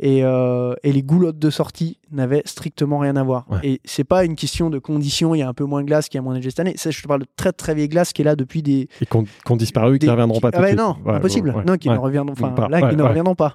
[0.00, 3.46] Et, et les goulottes de sortie n'avaient strictement rien à voir.
[3.62, 5.34] Et c'est pas une question de conditions.
[5.34, 6.60] Il y a un peu moins de glace, qu'il y a moins de neige cette
[6.60, 6.74] année.
[6.76, 9.06] Ça, je te parle de très très vieille glace qui est là depuis des Et
[9.06, 10.78] qu'on qu'on disparu, qui ne reviendront pas Ah de suite.
[10.78, 11.50] non, Ouais, impossible.
[11.50, 11.94] ouais, non, qui ouais.
[11.94, 13.54] ne reviendront, enfin, Pas- là, ouais, qui ne reviendront pas.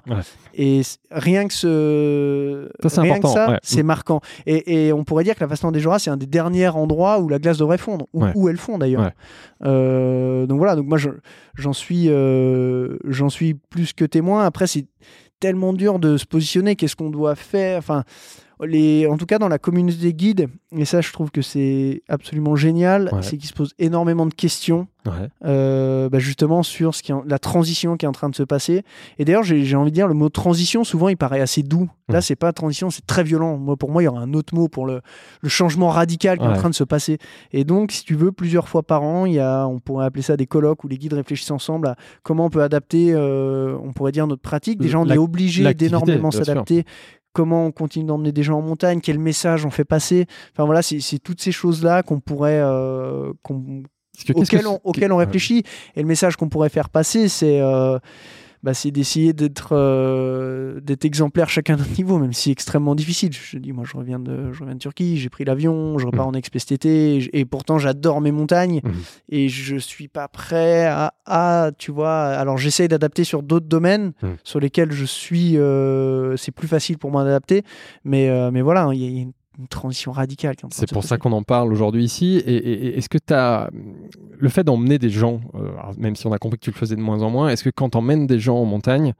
[0.54, 3.86] Et rien que ce, Ça, c'est rien que ça, c'est Mm.
[3.86, 4.20] marquant.
[4.46, 7.18] Et, et on pourrait dire que la Nord des Joras, c'est un des derniers endroits
[7.20, 9.10] où la glace devrait fondre, ou où elle fond d'ailleurs.
[9.64, 11.10] Euh, donc voilà, donc moi je-
[11.54, 14.44] j'en suis, euh, j'en suis plus que témoin.
[14.44, 14.86] Après, c'est
[15.40, 16.76] tellement dur de se positionner.
[16.76, 17.78] Qu'est-ce qu'on doit faire?
[17.78, 18.04] Enfin,
[18.64, 22.02] les, en tout cas dans la communauté des guides, et ça, je trouve que c'est
[22.08, 23.22] absolument génial, Ouais.
[23.22, 25.28] c'est qu'ils se posent énormément de questions Ouais.
[25.44, 28.36] euh, bah, justement sur ce qui est en- la transition qui est en train de
[28.36, 28.84] se passer.
[29.18, 31.90] Et d'ailleurs, j'ai envie de dire, le mot transition, souvent, il paraît assez doux.
[32.08, 32.22] Là, Mhm.
[32.22, 33.56] c'est pas transition, c'est très violent.
[33.58, 35.00] Moi, pour moi, il y aura un autre mot pour le,
[35.40, 37.18] le changement radical qui est en train de se passer.
[37.52, 40.22] Et donc, si tu veux, plusieurs fois par an, il y a, on pourrait appeler
[40.22, 43.92] ça des colloques où les guides réfléchissent ensemble à comment on peut adapter, euh, on
[43.92, 44.80] pourrait dire, notre pratique.
[44.80, 46.84] Déjà, on est obligé d'énormément s'adapter.
[47.32, 50.26] Comment on continue d'emmener des gens en montagne, quel message on fait passer.
[50.52, 55.64] Enfin voilà, c'est toutes ces choses-là qu'on pourrait, euh, que on, auquel réfléchit.
[55.96, 57.98] Et le message qu'on pourrait faire passer, c'est euh,
[58.62, 62.94] bah, c'est d'essayer d'être euh, d'être exemplaire chacun à notre niveau, même si c'est extrêmement
[62.94, 63.30] difficile.
[63.32, 66.26] Je dis, moi, je reviens de, je reviens de Turquie, j'ai pris l'avion, je repars
[66.28, 68.92] en exp cet été, et, pourtant j'adore mes montagnes, Mhm.
[69.30, 72.24] et je suis pas prêt à, à, tu vois.
[72.24, 74.36] Alors j'essaye d'adapter sur d'autres domaines Mhm.
[74.44, 77.62] sur lesquels je suis, euh, c'est plus facile pour moi d'adapter,
[78.04, 80.56] mais euh, mais voilà, il y a- il y a une une transition radicale.
[80.70, 82.36] C'est pour ça qu'on en parle aujourd'hui ici.
[82.46, 83.70] Et, et- et est-ce que tu as.
[84.38, 86.96] Le fait d'emmener des gens, euh, même si on a compris que tu le faisais
[86.96, 89.12] de moins en moins, est-ce que quand tu emmènes des gens en montagne,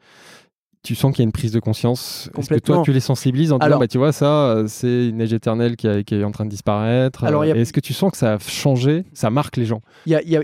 [0.83, 3.53] tu sens qu'il y a une prise de conscience Est-ce que toi, tu les sensibilises
[3.53, 6.15] en disant, Alors- bah, tu vois, ça, euh, c'est une neige éternelle qui, a- qui
[6.17, 8.39] est en train de disparaître Alors, a- Et Est-ce que tu sens que ça a
[8.41, 9.81] changé Ça marque les gens?
[10.07, 10.39] Il y a, y,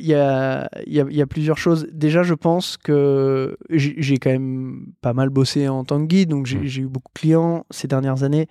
[0.87, 1.89] y, y plusieurs choses.
[1.93, 6.47] Déjà, je pense que j'ai quand même pas mal bossé en tant que guide, donc
[6.47, 6.65] j'ai Mm.
[6.67, 8.47] j'ai eu beaucoup de clients ces dernières années.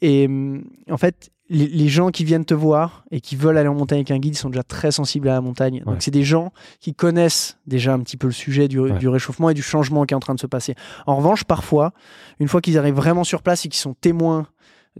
[0.00, 3.68] Et hum, en fait, les, les gens qui viennent te voir et qui veulent aller
[3.68, 5.82] en montagne avec un guide, sont déjà très sensibles à la montagne.
[5.86, 5.92] Ouais.
[5.92, 8.92] Donc, c'est des gens qui connaissent déjà un petit peu le sujet du, Ouais.
[8.98, 10.74] du réchauffement et du changement qui est en train de se passer.
[11.06, 11.92] En revanche, parfois,
[12.40, 14.46] une fois qu'ils arrivent vraiment sur place et qu'ils sont témoins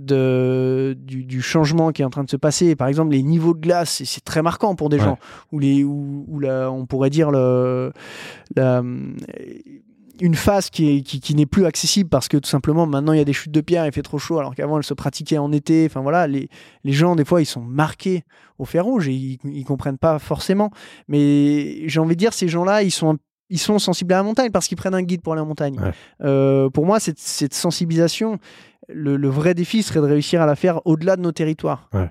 [0.00, 2.76] de, du, du changement qui est en train de se passer.
[2.76, 5.04] Par exemple, les niveaux de glace, c'est- très marquant pour des Ouais.
[5.04, 5.18] gens.
[5.52, 5.84] Ou les,
[6.40, 7.92] la, on pourrait dire le,
[8.54, 8.82] la,
[10.20, 13.18] une phase qui est qui, qui n'est plus accessible parce que tout simplement maintenant il
[13.18, 15.38] y a des chutes de pierre, il fait trop chaud alors qu'avant elle se pratiquait
[15.38, 15.86] en été.
[15.86, 16.48] Enfin voilà, les,
[16.84, 18.24] les gens des fois ils sont marqués
[18.58, 20.70] au fer rouge et ils, ils comprennent pas forcément.
[21.08, 23.18] Mais j'ai envie de dire ces gens-là ils sont
[23.50, 25.78] ils sont sensibles à la montagne parce qu'ils prennent un guide pour aller en montagne.
[25.80, 25.92] Ouais.
[26.22, 28.38] Euh, pour moi, cette, cette sensibilisation,
[28.90, 31.88] le, le vrai défi serait de réussir à la faire au-delà de nos territoires.
[31.94, 32.10] Ouais.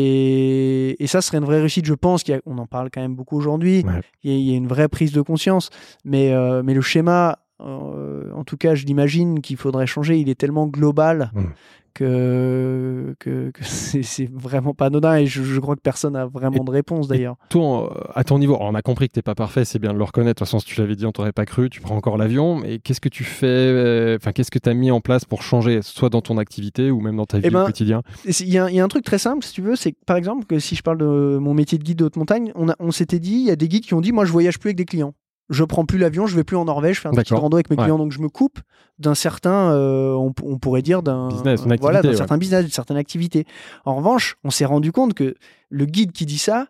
[0.00, 2.22] Et, et ça serait une vraie réussite, je pense.
[2.22, 3.82] qu'il y a- on en parle quand même beaucoup aujourd'hui.
[3.84, 4.00] Ouais.
[4.22, 5.70] Il, y a, il y a une vraie prise de conscience.
[6.04, 10.18] Mais, euh, mais le schéma, euh, en tout cas, je l'imagine qu'il faudrait changer.
[10.18, 11.44] Il est tellement global Mm.
[11.94, 13.60] que, que, que
[14.02, 15.16] c'est vraiment pas anodin.
[15.16, 17.36] Et je, je crois que personne n'a vraiment de réponse d'ailleurs.
[17.48, 20.04] Toi, à ton niveau, on a compris que t'es pas parfait, c'est bien de le
[20.04, 20.34] reconnaître.
[20.34, 21.70] De toute façon, si tu l'avais dit, on t'aurait pas cru.
[21.70, 22.56] Tu prends encore l'avion.
[22.56, 25.42] Mais qu'est-ce que tu fais euh, Enfin, qu'est-ce que tu as mis en place pour
[25.42, 28.02] changer, soit dans ton activité ou même dans ta vie Eh ben, au quotidien?
[28.26, 29.76] Et Il y, a un- il y a un truc très simple, si tu veux,
[29.76, 32.52] c'est par exemple que si je parle de mon métier de guide de haute montagne,
[32.54, 34.32] on, a- on s'était dit, il y a des guides qui ont dit, moi je
[34.32, 35.14] voyage plus avec des clients.
[35.48, 37.70] Je prends plus l'avion, je vais plus en Norvège, je fais un petit rando avec
[37.70, 37.84] mes Ouais.
[37.84, 38.58] clients, donc je me coupe
[38.98, 42.16] d'un certain, euh, on, on pourrait dire d'un Business, voilà, d'un ouais.
[42.16, 43.44] certain business, d'une certaine activité.
[43.84, 45.34] En revanche, on s'est rendu compte que
[45.70, 46.66] le guide qui dit ça,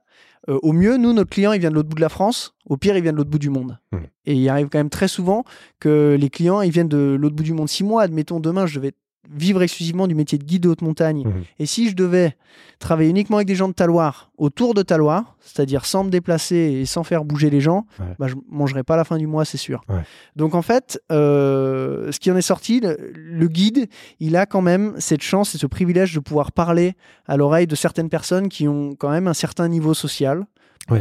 [0.49, 2.55] euh, au mieux, nous, notre client, il vient de l'autre bout de la France.
[2.69, 3.79] Au pire, il vient de l'autre bout du monde.
[3.93, 4.01] Mhm.
[4.27, 5.45] Et il arrive quand même très souvent
[5.81, 7.69] que les clients, ils viennent de l'autre bout du monde.
[7.69, 8.93] Six mois, admettons, demain, je devais
[9.35, 11.25] vivre exclusivement du métier de guide de haute montagne.
[11.27, 11.45] Mhm.
[11.59, 12.37] Et si je devais
[12.79, 16.87] travailler uniquement avec des gens de Taloir, autour de Taloir, c'est-à-dire sans me déplacer et
[16.87, 18.07] sans faire bouger les gens, Ouais.
[18.19, 19.83] bah, je mangerai pas à la fin du mois, c'est sûr.
[19.89, 20.03] Ouais.
[20.37, 23.89] Donc en fait, euh, ce qui en est sorti, le, le guide,
[24.21, 26.95] il a quand même cette chance et ce privilège de pouvoir parler
[27.27, 30.45] à l'oreille de certaines personnes qui ont quand même un certain niveau social.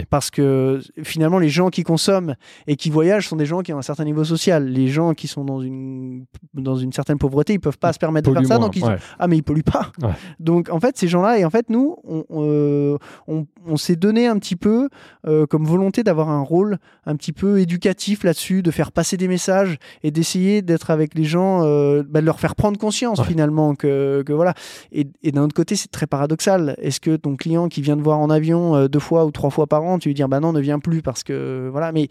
[0.09, 3.77] Parce que finalement, les gens qui consomment et qui voyagent sont des gens qui ont
[3.77, 4.65] un certain niveau social.
[4.67, 8.29] Les gens qui sont dans une, dans une certaine pauvreté, ils peuvent pas se permettre
[8.31, 8.57] de faire ça.
[8.57, 8.97] moins, Donc ils, ouais.
[9.19, 9.91] ah mais ils polluent pas.
[10.01, 10.09] Ouais.
[10.39, 12.97] Donc en fait ces gens-là et en fait nous on, euh,
[13.27, 14.89] on, on s'est donné un petit peu
[15.27, 19.27] euh, comme volonté d'avoir un rôle un petit peu éducatif là-dessus, de faire passer des
[19.27, 23.25] messages et d'essayer d'être avec les gens, euh, bah, de leur faire prendre conscience Ouais.
[23.25, 24.53] finalement que, que voilà.
[24.91, 26.75] Et, et d'un autre côté c'est très paradoxal.
[26.81, 29.49] Est-ce que ton client qui vient te voir en avion euh, deux fois ou trois
[29.51, 32.07] fois par an, tu lui dis bah non ne viens plus parce que voilà mais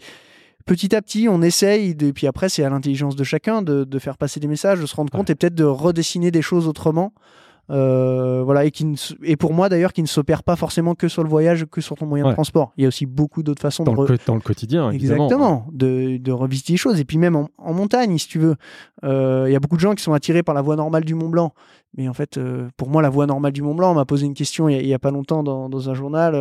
[0.65, 3.99] petit à petit, on essaye, et puis après, c'est à l'intelligence de chacun de, de
[3.99, 7.13] faire passer des messages, de se rendre compte et peut-être de redessiner des choses autrement.
[7.71, 11.07] Euh, voilà, et, qui ne et pour moi d'ailleurs, qui ne s'opère pas forcément que
[11.07, 12.29] sur le voyage, que sur ton moyen Ouais.
[12.29, 12.73] de transport.
[12.77, 13.97] Il y a aussi beaucoup d'autres façons Dans, de.
[13.97, 15.25] re- le, dans le quotidien, évidemment.
[15.25, 16.99] Exactement, de, de revisiter les choses.
[16.99, 18.55] Et puis même en, en montagne, si tu veux.
[19.03, 21.15] Euh, Il y a beaucoup de gens qui sont attirés par la voie normale du
[21.15, 21.53] Mont Blanc.
[21.97, 24.27] Mais en fait, euh, pour moi, la voie normale du Mont Blanc, on m'a posé
[24.27, 26.35] une question il y a, pas longtemps dans, dans un journal,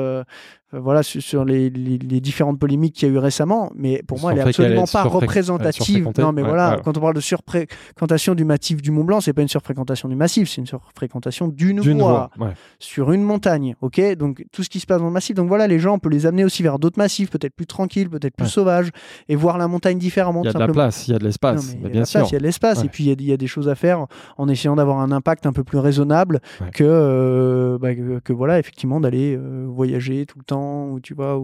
[0.81, 3.71] voilà, sur, les, les- les différentes polémiques qu'il y a eu récemment.
[3.77, 6.09] Mais pour moi, elle est absolument pas représentative.
[6.19, 9.33] Non, mais Ouais, voilà, quand on parle de surfréquentation du massif du Mont Blanc, c'est
[9.33, 12.31] pas une surfréquentation du massif, c'est une surfréquentation d'une voie.
[12.39, 12.51] Ouais.
[12.79, 14.17] sur une montagne, ok?
[14.17, 15.35] Donc tout ce qui se passe dans le massif.
[15.37, 18.09] Donc voilà, les gens, on peut les amener aussi vers d'autres massifs, peut-être plus tranquilles,
[18.11, 18.91] peut-être plus sauvages,
[19.29, 20.43] et voir la montagne différemment.
[20.43, 21.89] Il y a de la place, il y a de l'espace, mais il y bah,
[21.89, 23.37] a de il y a de l'espace, et puis il y, a, il y a
[23.37, 24.07] des choses à faire
[24.37, 26.41] en essayant d'avoir un impact un peu plus raisonnable
[26.73, 31.15] que, euh, bah, que, que voilà, effectivement, d'aller euh, voyager tout le temps, ou tu
[31.15, 31.41] vois,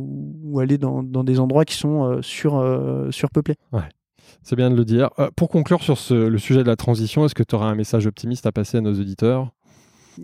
[0.60, 3.56] aller dans, des endroits qui sont euh, euh, surpeuplés.
[4.42, 5.10] C'est bien de le dire.
[5.18, 8.06] Euh, pour conclure sur le sujet de la transition, est-ce que tu auras un message
[8.06, 9.50] optimiste à passer à nos auditeurs?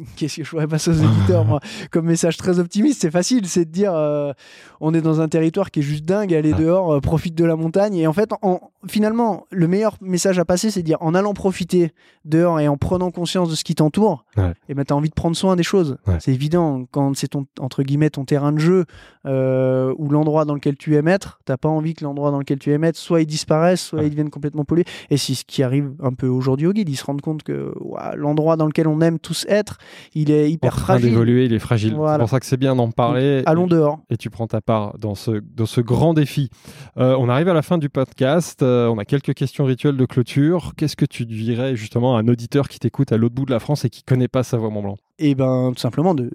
[0.16, 1.60] Qu'est-ce que je pourrais passer aux éditeurs, moi?
[1.90, 4.32] Comme message très optimiste, c'est facile, c'est de dire euh,
[4.80, 6.58] on est dans un territoire qui est juste dingue, allez Ah.
[6.58, 7.96] dehors, euh, profite de la montagne.
[7.96, 11.34] Et en fait, en, finalement, le meilleur message à passer, c'est de dire en allant
[11.34, 11.92] profiter
[12.24, 14.52] dehors et en prenant conscience de ce qui t'entoure, Ouais.
[14.68, 15.96] et ben, tu as envie de prendre soin des choses.
[16.06, 16.16] Ouais.
[16.20, 18.84] C'est évident, quand c'est ton, entre guillemets, ton terrain de jeu
[19.26, 22.58] euh, ou l'endroit dans lequel tu aimes être, t'as pas envie que l'endroit dans lequel
[22.58, 24.06] tu aimes être, soit il disparaisse, soit Ouais.
[24.06, 24.84] il devienne complètement pollué.
[25.10, 26.88] Et c'est ce qui arrive un peu aujourd'hui au guide.
[26.88, 27.72] Ils se rendent compte que
[28.16, 29.78] l'endroit dans lequel on aime tous être,
[30.14, 31.08] il est En hyper train fragile.
[31.10, 31.90] d'évoluer, il est fragile.
[31.90, 33.42] C'est pour ça que c'est bien d'en parler.
[33.46, 34.00] Allons dehors.
[34.10, 36.50] et tu prends ta part dans ce, dans ce grand défi.
[36.98, 38.62] Euh, on arrive à la fin du podcast.
[38.62, 40.72] Euh, on a quelques questions rituelles de clôture.
[40.76, 43.60] Qu'est-ce que tu dirais justement à un auditeur qui t'écoute à l'autre bout de la
[43.60, 44.96] France et qui connaît pas Savoie Mont Blanc?
[45.18, 46.30] Et ben tout simplement de,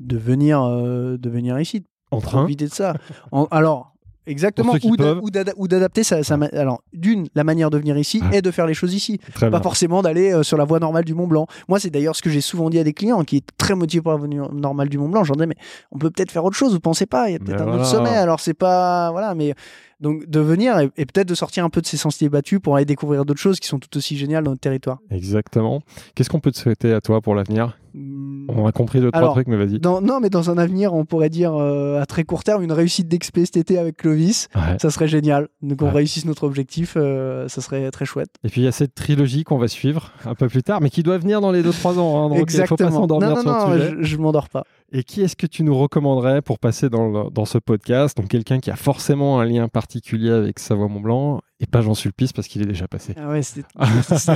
[0.00, 2.38] de, venir, euh, de venir ici, En train?
[2.42, 2.94] Profiter de ça.
[3.32, 3.91] En- alors.
[4.26, 6.02] Exactement, ou d'a- ou d'ada- ou d'adapter
[6.36, 8.38] ma- Alors, d'une, la manière de venir ici Ouais.
[8.38, 9.18] et de faire les choses ici.
[9.34, 9.62] Très Pas bien.
[9.62, 11.46] forcément d'aller euh, sur la voie normale du Mont Blanc.
[11.68, 14.00] Moi, c'est d'ailleurs ce que j'ai souvent dit à des clients qui est très motivés
[14.02, 15.24] pour la voie normale du Mont Blanc.
[15.24, 15.56] J'en dis, mais
[15.90, 17.28] on peut peut-être faire autre chose, vous pensez pas?
[17.30, 19.10] Il y a peut-être Mais un autre sommet, alors c'est pas.
[19.10, 19.54] Voilà, mais.
[20.00, 22.74] Donc, de venir et, et peut-être de sortir un peu de ces sentiers battus pour
[22.74, 24.98] aller découvrir d'autres choses qui sont tout aussi géniales dans notre territoire.
[25.12, 25.80] Exactement.
[26.16, 27.78] Qu'est-ce qu'on peut te souhaiter à toi pour l'avenir?
[27.94, 28.31] Hmm.
[28.48, 29.78] On a compris deux, trois Alors, trucs, mais vas-y.
[29.78, 32.72] Dans- non, mais dans un avenir, on pourrait dire euh, à très court terme, une
[32.72, 34.48] réussite d'expé cet été avec Clovis.
[34.54, 34.76] Ouais.
[34.80, 35.48] Ça serait génial.
[35.62, 35.90] Donc, on Ouais.
[35.92, 38.30] réussisse notre objectif, euh, ça serait très chouette.
[38.44, 40.90] Et puis il y a cette trilogie qu'on va suivre un peu plus tard, mais
[40.90, 42.24] qui doit venir dans les 2-3 ans.
[42.24, 42.90] hein, donc il ne faut pas Exactement.
[43.00, 43.94] s'endormir non, non, sur non, le sujet.
[44.00, 44.64] je, je m'endors pas.
[44.92, 48.16] Et qui est-ce que tu nous recommanderais pour passer dans, le- dans ce podcast?
[48.16, 51.94] Donc quelqu'un qui a forcément un lien particulier avec Savoie Mont Blanc et pas Jean
[51.94, 53.14] Sulpice parce qu'il est déjà passé.
[53.16, 53.64] Ah ouais, c'était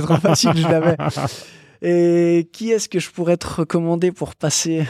[0.01, 0.97] trop facile, je l'avais.
[1.83, 4.85] Et qui est-ce que je pourrais te recommander pour passer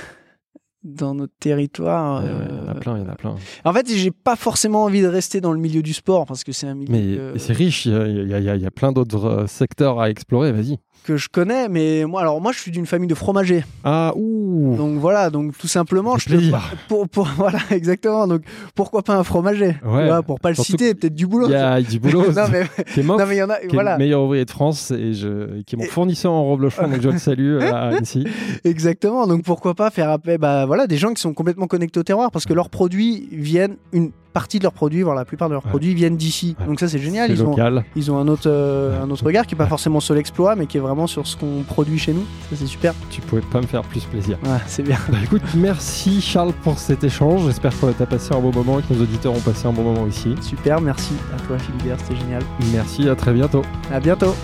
[0.86, 3.34] dans notre territoire Ouais, euh, Il y en a plein, il y en a plein.
[3.64, 6.52] En fait, j'ai pas forcément envie de rester dans le milieu du sport parce que
[6.52, 9.46] c'est un milieu Mais que, c'est riche, il y y y a plein d'autres euh,
[9.46, 10.78] secteurs à explorer, vas-y.
[11.06, 11.68] Que je connais.
[11.68, 13.64] Mais moi, alors moi, je suis d'une famille de fromagers.
[13.84, 16.74] Ah, ouh Donc voilà, donc tout simplement, je te plaisir.
[16.88, 18.26] pour, pour voilà exactement.
[18.26, 18.42] Donc
[18.74, 20.08] pourquoi pas un fromager Ouais.
[20.26, 21.46] Pour pas le Surtout citer, peut-être du boulot.
[21.48, 22.32] Il y a du boulot.
[22.32, 23.56] non mais T'es mof, non mais il y en a.
[23.58, 26.32] qui est le meilleur ouvrier de France et, je, et qui est mon Et- fournisseur
[26.32, 28.26] en robe Lechon, donc je le salue euh, à Annecy.
[28.64, 29.26] exactement.
[29.26, 32.30] Donc pourquoi pas faire appel, bah voilà, des gens qui sont complètement connectés au terroir
[32.30, 34.10] parce que leurs produits viennent une
[34.40, 35.70] partie de leurs produits, voire la plupart de leurs Ouais.
[35.70, 36.54] produits viennent d'ici.
[36.60, 36.66] Ouais.
[36.66, 37.30] Donc ça c'est génial.
[37.30, 37.56] Ils ont
[37.96, 40.66] ils ont un autre euh, un autre regard qui est pas forcément sur l'exploit, mais
[40.66, 42.24] qui est vraiment sur ce qu'on produit chez nous.
[42.50, 42.92] Ça c'est super.
[43.08, 44.36] Tu pouvais pas me faire plus plaisir.
[44.44, 44.98] Ouais, c'est bien.
[45.10, 47.44] Bah écoute, merci Charles pour cet échange.
[47.46, 49.72] J'espère que tu as passé un bon moment et que nos auditeurs ont passé un
[49.72, 50.34] bon moment aussi.
[50.42, 52.42] Super, merci à toi Philibert, c'était génial.
[52.72, 53.62] Merci, à très bientôt.
[53.90, 54.34] À bientôt.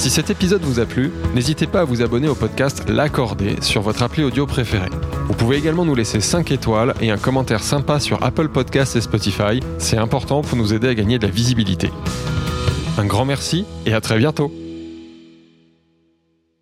[0.00, 3.82] Si cet épisode vous a plu, n'hésitez pas à vous abonner au podcast L'Accordé sur
[3.82, 4.88] votre appli audio préférée.
[5.26, 9.02] Vous pouvez également nous laisser 5 étoiles et un commentaire sympa sur Apple Podcasts et
[9.02, 9.60] Spotify.
[9.76, 11.90] C'est important pour nous aider à gagner de la visibilité.
[12.96, 14.50] Un grand merci et à très bientôt